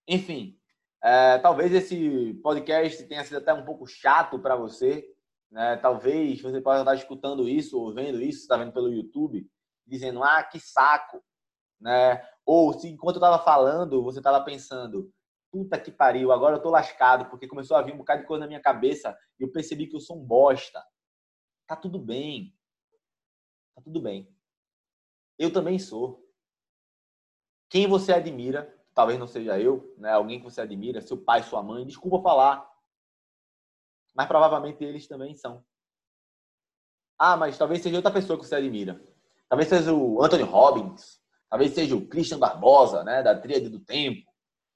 Enfim, 0.08 0.60
é, 1.03 1.38
talvez 1.39 1.74
esse 1.74 2.34
podcast 2.41 3.03
tenha 3.03 3.24
sido 3.24 3.38
até 3.38 3.53
um 3.53 3.65
pouco 3.65 3.86
chato 3.86 4.39
para 4.39 4.56
você. 4.56 5.08
Né? 5.50 5.77
Talvez 5.77 6.41
você 6.41 6.62
possa 6.62 6.80
estar 6.80 6.96
escutando 6.96 7.48
isso 7.48 7.80
ou 7.80 7.94
vendo 7.94 8.22
isso, 8.22 8.41
está 8.41 8.58
vendo 8.58 8.72
pelo 8.72 8.91
YouTube, 8.91 9.50
dizendo, 9.86 10.24
ah, 10.24 10.44
que 10.44 10.60
saco. 10.60 11.24
Né? 11.80 12.24
Ou 12.46 12.74
se 12.74 12.88
enquanto 12.88 13.18
eu 13.18 13.20
estava 13.20 13.44
falando, 13.44 14.03
você 14.03 14.20
estava 14.20 14.44
pensando, 14.44 15.12
puta 15.51 15.79
que 15.79 15.91
pariu, 15.91 16.31
agora 16.31 16.55
eu 16.55 16.62
tô 16.62 16.70
lascado, 16.70 17.29
porque 17.29 17.48
começou 17.48 17.75
a 17.75 17.81
vir 17.81 17.93
um 17.93 17.98
bocado 17.98 18.22
de 18.22 18.27
coisa 18.27 18.41
na 18.41 18.48
minha 18.48 18.62
cabeça 18.62 19.17
e 19.39 19.43
eu 19.43 19.51
percebi 19.51 19.86
que 19.88 19.96
eu 19.96 20.00
sou 20.00 20.17
um 20.17 20.24
bosta. 20.24 20.81
Tá 21.67 21.75
tudo 21.75 22.00
bem. 22.00 22.58
Tá 23.75 23.81
tudo 23.81 24.01
bem. 24.01 24.34
Eu 25.37 25.51
também 25.51 25.77
sou. 25.77 26.25
Quem 27.70 27.87
você 27.87 28.14
admira, 28.14 28.74
talvez 28.94 29.20
não 29.20 29.27
seja 29.27 29.59
eu, 29.59 29.94
né? 29.98 30.11
alguém 30.11 30.40
que 30.40 30.46
você 30.46 30.61
admira, 30.61 31.01
seu 31.01 31.18
pai, 31.18 31.44
sua 31.44 31.61
mãe, 31.61 31.85
desculpa 31.85 32.22
falar. 32.22 32.70
Mas 34.16 34.27
provavelmente 34.27 34.83
eles 34.83 35.07
também 35.07 35.35
são. 35.35 35.64
Ah, 37.18 37.37
mas 37.37 37.57
talvez 37.57 37.81
seja 37.81 37.98
outra 37.98 38.11
pessoa 38.11 38.40
que 38.40 38.46
você 38.46 38.55
admira. 38.55 39.01
Talvez 39.48 39.70
seja 39.70 39.94
o 39.94 40.24
Anthony 40.24 40.44
Robbins, 40.44 41.22
talvez 41.50 41.74
seja 41.74 41.96
o 41.96 42.07
Christian 42.07 42.40
Barbosa, 42.40 43.03
né, 43.03 43.22
da 43.22 43.40
Tríade 43.40 43.70
do 43.70 43.79
Tempo, 43.79 44.30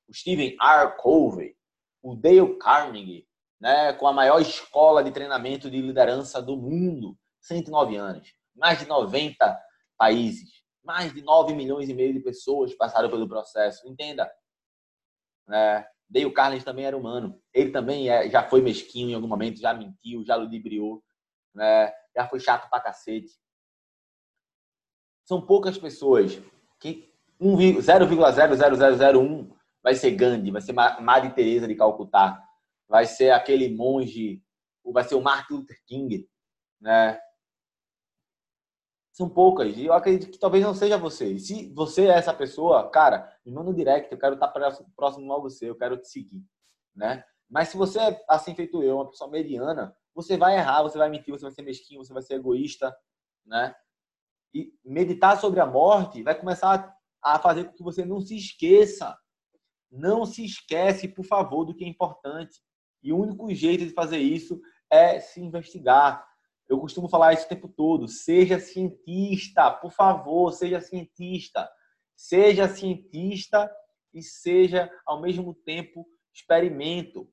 o 0.08 0.14
Stephen 0.14 0.56
R. 0.62 0.96
Covey, 0.98 1.56
o 2.02 2.16
Dale 2.16 2.58
Carnegie, 2.58 3.28
né, 3.60 3.94
com 3.94 4.08
a 4.08 4.14
maior 4.14 4.42
escola 4.42 5.04
de 5.04 5.12
treinamento 5.12 5.70
de 5.70 5.82
liderança 5.82 6.42
do 6.42 6.58
mundo, 6.58 7.18
109 7.42 7.96
anos, 7.96 8.34
mais 8.56 8.80
de 8.80 8.88
90 8.88 9.60
países. 9.98 10.64
Mais 10.84 11.14
de 11.14 11.22
9 11.22 11.54
milhões 11.56 11.90
e 11.90 11.94
meio 11.94 12.14
de 12.14 12.20
pessoas 12.20 12.76
passaram 12.76 13.10
pelo 13.10 13.28
processo. 13.28 13.88
Entenda. 13.88 14.32
É, 15.52 15.84
Dale 16.08 16.32
Carnes 16.32 16.64
também 16.64 16.86
era 16.86 16.96
humano. 16.96 17.42
Ele 17.52 17.72
também 17.72 18.10
é, 18.10 18.30
já 18.30 18.48
foi 18.48 18.62
mesquinho 18.62 19.10
em 19.10 19.16
algum 19.16 19.28
momento, 19.28 19.60
já 19.60 19.74
mentiu, 19.74 20.24
já 20.24 20.36
ludibriou, 20.36 21.04
né? 21.54 21.92
já 22.16 22.28
foi 22.28 22.40
chato 22.40 22.70
pra 22.70 22.80
cacete. 22.80 23.34
São 25.24 25.44
poucas 25.44 25.76
pessoas 25.78 26.40
que 26.80 27.12
0,00001 27.42 29.52
vai 29.86 29.94
ser 29.94 30.10
Gandhi, 30.16 30.50
vai 30.50 30.62
ser 30.62 30.74
Madre 30.74 31.30
Teresa 31.30 31.68
de 31.68 31.76
Calcutá, 31.76 32.44
vai 32.88 33.06
ser 33.06 33.30
aquele 33.30 33.70
monge, 33.70 34.44
vai 34.84 35.04
ser 35.04 35.14
o 35.14 35.22
Martin 35.22 35.54
Luther 35.54 35.80
King, 35.86 36.28
né? 36.82 37.20
são 39.14 39.30
poucas. 39.30 39.78
E 39.78 39.86
eu 39.86 39.94
acredito 39.94 40.32
que 40.32 40.40
talvez 40.40 40.64
não 40.64 40.74
seja 40.74 40.98
você. 40.98 41.34
E 41.34 41.40
se 41.40 41.72
você 41.72 42.08
é 42.08 42.18
essa 42.18 42.34
pessoa, 42.34 42.90
cara, 42.90 43.32
me 43.46 43.52
manda 43.52 43.70
um 43.70 43.74
direct, 43.76 44.12
eu 44.12 44.18
quero 44.18 44.34
estar 44.34 44.48
próximo 44.50 45.32
a 45.32 45.40
você, 45.40 45.70
eu 45.70 45.78
quero 45.78 45.98
te 45.98 46.10
seguir, 46.10 46.44
né? 46.96 47.24
Mas 47.48 47.70
se 47.70 47.78
você 47.78 48.00
é 48.00 48.26
assim 48.28 48.56
feito 48.56 48.82
eu, 48.82 48.96
uma 48.96 49.10
pessoa 49.10 49.30
mediana, 49.30 49.96
você 50.16 50.36
vai 50.36 50.56
errar, 50.58 50.82
você 50.82 50.98
vai 50.98 51.10
mentir, 51.10 51.32
você 51.32 51.44
vai 51.44 51.52
ser 51.52 51.62
mesquinho, 51.62 52.04
você 52.04 52.12
vai 52.12 52.24
ser 52.24 52.34
egoísta, 52.34 52.92
né? 53.46 53.76
E 54.52 54.74
meditar 54.84 55.40
sobre 55.40 55.60
a 55.60 55.66
morte 55.68 56.24
vai 56.24 56.34
começar 56.34 56.98
a 57.22 57.38
fazer 57.38 57.66
com 57.66 57.74
que 57.74 57.84
você 57.84 58.04
não 58.04 58.20
se 58.20 58.36
esqueça. 58.36 59.16
Não 59.96 60.26
se 60.26 60.44
esquece, 60.44 61.08
por 61.08 61.26
favor, 61.26 61.66
do 61.66 61.76
que 61.76 61.84
é 61.84 61.88
importante. 61.88 62.62
E 63.02 63.14
o 63.14 63.18
único 63.18 63.54
jeito 63.54 63.86
de 63.86 63.94
fazer 63.94 64.20
isso 64.20 64.60
é 64.92 65.20
se 65.20 65.42
investigar, 65.42 66.26
eu 66.68 66.80
costumo 66.80 67.08
falar 67.08 67.34
isso 67.34 67.46
o 67.46 67.50
tempo 67.50 67.68
todo. 67.68 68.08
Seja 68.08 68.60
cientista, 68.60 69.70
por 69.72 69.92
favor, 69.92 70.52
seja 70.52 70.82
cientista. 70.82 71.70
Seja 72.16 72.68
cientista 72.68 73.72
e 74.14 74.22
seja, 74.22 74.90
ao 75.06 75.22
mesmo 75.22 75.54
tempo, 75.54 76.08
experimento. 76.34 77.30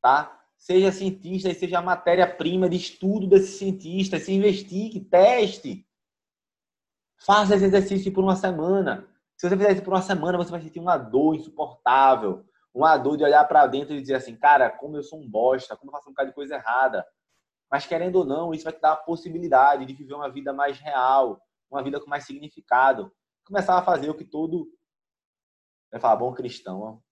Tá? 0.00 0.40
Seja 0.56 0.92
cientista 0.92 1.50
e 1.50 1.54
seja 1.54 1.78
a 1.78 1.82
matéria-prima 1.82 2.68
de 2.68 2.76
estudo 2.76 3.26
desse 3.26 3.58
cientista. 3.58 4.18
Se 4.18 4.32
investigue, 4.32 5.00
teste. 5.00 5.86
Faça 7.18 7.56
esse 7.56 7.64
exercício 7.64 8.12
por 8.12 8.24
uma 8.24 8.36
semana. 8.36 9.08
Se 9.44 9.50
você 9.50 9.58
fizer 9.58 9.72
isso 9.72 9.82
por 9.82 9.92
uma 9.92 10.00
semana, 10.00 10.38
você 10.38 10.50
vai 10.50 10.62
sentir 10.62 10.80
uma 10.80 10.96
dor 10.96 11.34
insuportável. 11.34 12.46
Uma 12.72 12.96
dor 12.96 13.18
de 13.18 13.24
olhar 13.24 13.44
para 13.44 13.66
dentro 13.66 13.94
e 13.94 14.00
dizer 14.00 14.14
assim, 14.14 14.34
cara, 14.34 14.70
como 14.70 14.96
eu 14.96 15.02
sou 15.02 15.20
um 15.20 15.28
bosta, 15.28 15.76
como 15.76 15.90
eu 15.90 15.92
faço 15.92 16.08
um 16.08 16.12
bocado 16.12 16.30
de 16.30 16.34
coisa 16.34 16.54
errada 16.54 17.06
mas 17.70 17.86
querendo 17.86 18.16
ou 18.20 18.24
não, 18.24 18.54
isso 18.54 18.62
vai 18.62 18.72
te 18.72 18.80
dar 18.80 18.92
a 18.92 18.96
possibilidade 18.96 19.84
de 19.84 19.92
viver 19.94 20.14
uma 20.14 20.30
vida 20.30 20.52
mais 20.52 20.78
real, 20.78 21.40
uma 21.68 21.82
vida 21.82 22.00
com 22.00 22.08
mais 22.08 22.24
significado. 22.24 23.12
Começar 23.44 23.76
a 23.76 23.82
fazer 23.82 24.08
o 24.08 24.14
que 24.14 24.24
todo, 24.24 24.70
vai 25.90 26.00
falar, 26.00 26.14
bom 26.14 26.32
cristão, 26.32 27.02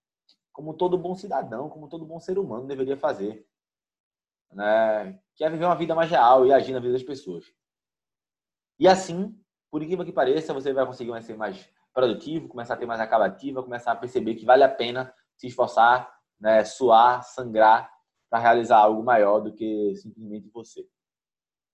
como 0.52 0.74
todo 0.74 0.96
bom 0.96 1.16
cidadão, 1.16 1.68
como 1.68 1.88
todo 1.88 2.06
bom 2.06 2.20
ser 2.20 2.38
humano 2.38 2.68
deveria 2.68 2.96
fazer. 2.96 3.44
Né? 4.52 5.20
Que 5.34 5.42
é 5.42 5.50
viver 5.50 5.64
uma 5.64 5.74
vida 5.74 5.96
mais 5.96 6.08
real 6.08 6.46
e 6.46 6.52
agir 6.52 6.72
na 6.72 6.78
vida 6.78 6.92
das 6.92 7.02
pessoas. 7.02 7.44
E 8.78 8.86
assim, 8.86 9.36
por 9.68 9.82
incrível 9.82 10.04
que 10.04 10.12
pareça, 10.12 10.54
você 10.54 10.72
vai 10.72 10.86
conseguir 10.86 11.20
ser 11.22 11.36
mais 11.36 11.68
produtivo, 11.92 12.48
começar 12.48 12.74
a 12.74 12.76
ter 12.76 12.86
mais 12.86 13.00
acabativa, 13.00 13.62
começar 13.62 13.92
a 13.92 13.96
perceber 13.96 14.34
que 14.34 14.44
vale 14.44 14.62
a 14.62 14.68
pena 14.68 15.12
se 15.36 15.46
esforçar, 15.46 16.12
né? 16.40 16.64
suar, 16.64 17.22
sangrar 17.22 17.90
para 18.30 18.40
realizar 18.40 18.78
algo 18.78 19.02
maior 19.02 19.40
do 19.40 19.52
que 19.52 19.94
simplesmente 19.96 20.48
você. 20.50 20.88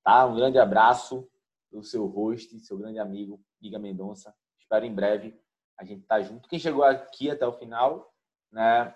Tá? 0.04 0.26
Um 0.26 0.34
grande 0.34 0.58
abraço 0.58 1.28
do 1.70 1.82
seu 1.82 2.06
host, 2.06 2.58
seu 2.60 2.76
grande 2.78 2.98
amigo, 2.98 3.40
Giga 3.60 3.78
Mendonça. 3.78 4.34
Espero 4.58 4.84
em 4.84 4.94
breve 4.94 5.38
a 5.78 5.84
gente 5.84 6.02
estar 6.02 6.16
tá 6.16 6.22
junto. 6.22 6.48
Quem 6.48 6.58
chegou 6.58 6.82
aqui 6.82 7.30
até 7.30 7.46
o 7.46 7.52
final, 7.52 8.12
né, 8.50 8.94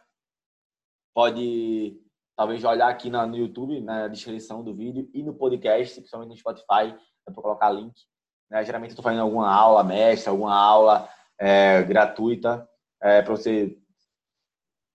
pode 1.14 2.00
talvez 2.36 2.64
olhar 2.64 2.88
aqui 2.88 3.10
no 3.10 3.36
YouTube, 3.36 3.80
na 3.80 4.08
descrição 4.08 4.64
do 4.64 4.74
vídeo 4.74 5.08
e 5.14 5.22
no 5.22 5.34
podcast, 5.34 5.94
principalmente 6.00 6.30
no 6.30 6.36
Spotify, 6.36 6.98
para 7.24 7.34
colocar 7.34 7.70
link. 7.70 7.94
Né? 8.52 8.62
Geralmente 8.66 8.90
eu 8.90 8.92
estou 8.92 9.02
fazendo 9.02 9.22
alguma 9.22 9.50
aula 9.50 9.82
mestra, 9.82 10.30
alguma 10.30 10.54
aula 10.54 11.08
é, 11.40 11.82
gratuita 11.82 12.68
é, 13.00 13.22
para 13.22 13.34
você 13.34 13.78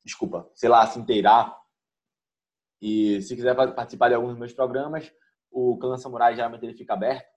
desculpa, 0.05 0.49
sei 0.53 0.69
lá, 0.69 0.85
se 0.85 0.99
inteirar. 0.99 1.57
E 2.79 3.19
se 3.23 3.35
quiser 3.35 3.55
participar 3.55 4.09
de 4.09 4.13
alguns 4.13 4.29
dos 4.29 4.39
meus 4.39 4.53
programas, 4.53 5.11
o 5.51 5.75
Clã 5.79 5.97
Samurai 5.97 6.35
geralmente 6.35 6.63
ele 6.63 6.77
fica 6.77 6.93
aberto. 6.93 7.27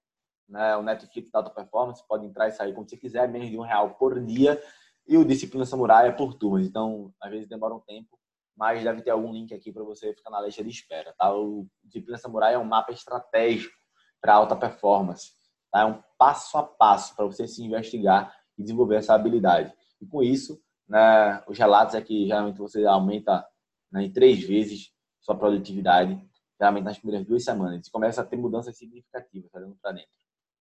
Né? 0.46 0.76
O 0.76 0.83
Netflix 0.83 1.30
da 1.30 1.38
Alta 1.38 1.50
Performance 1.50 2.06
pode 2.06 2.26
entrar 2.26 2.48
e 2.48 2.52
sair 2.52 2.74
como 2.74 2.87
você 2.87 2.98
quiser, 2.98 3.26
menos 3.26 3.48
de 3.48 3.56
um 3.56 3.62
real 3.62 3.94
por 3.94 4.22
dia. 4.22 4.62
E 5.09 5.16
o 5.16 5.24
Disciplina 5.24 5.64
Samurai 5.64 6.09
é 6.09 6.12
por 6.12 6.35
turmas. 6.35 6.66
Então, 6.66 7.12
às 7.20 7.30
vezes 7.30 7.48
demora 7.48 7.74
um 7.74 7.80
tempo, 7.80 8.20
mas 8.54 8.85
deve 8.85 9.00
ter 9.00 9.11
algum 9.11 9.33
link 9.33 9.54
aqui 9.54 9.72
para 9.72 9.83
você 9.83 10.14
ficar 10.14 10.30
na 10.30 10.42
lista 10.42 10.62
de 10.62 10.68
espera. 10.68 11.14
Tá? 11.18 11.35
O 11.35 11.66
Disciplina 11.83 12.18
Samurai 12.18 12.54
é 12.54 12.59
um 12.59 12.64
mapa 12.64 12.92
estratégico 12.92 13.74
para 14.20 14.35
alta 14.35 14.54
performance. 14.54 15.39
Tá? 15.70 15.80
É 15.80 15.85
um 15.85 16.02
passo 16.18 16.59
a 16.59 16.62
passo 16.62 17.14
para 17.14 17.24
você 17.24 17.46
se 17.46 17.62
investigar 17.62 18.35
e 18.59 18.62
desenvolver 18.62 18.96
essa 18.96 19.14
habilidade. 19.14 19.72
E 20.00 20.06
com 20.06 20.22
isso, 20.22 20.61
né, 20.88 21.42
os 21.46 21.59
relatos 21.59 21.94
é 21.94 22.00
que 22.00 22.26
geralmente 22.26 22.59
você 22.59 22.85
aumenta 22.85 23.46
né, 23.90 24.04
em 24.04 24.12
três 24.12 24.42
vezes 24.42 24.92
sua 25.20 25.37
produtividade, 25.37 26.18
geralmente 26.59 26.85
nas 26.85 26.98
primeiras 26.98 27.26
duas 27.26 27.44
semanas. 27.44 27.87
E 27.87 27.90
começa 27.90 28.20
a 28.20 28.24
ter 28.24 28.37
mudanças 28.37 28.76
significativas 28.76 29.50
olhando 29.54 29.76
para 29.80 29.92
dentro. 29.92 30.11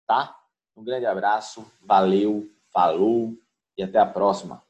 Tá? 0.07 0.37
Um 0.77 0.85
grande 0.85 1.07
abraço, 1.07 1.65
valeu, 1.81 2.49
falou 2.73 3.37
e 3.77 3.83
até 3.83 3.99
a 3.99 4.07
próxima. 4.07 4.63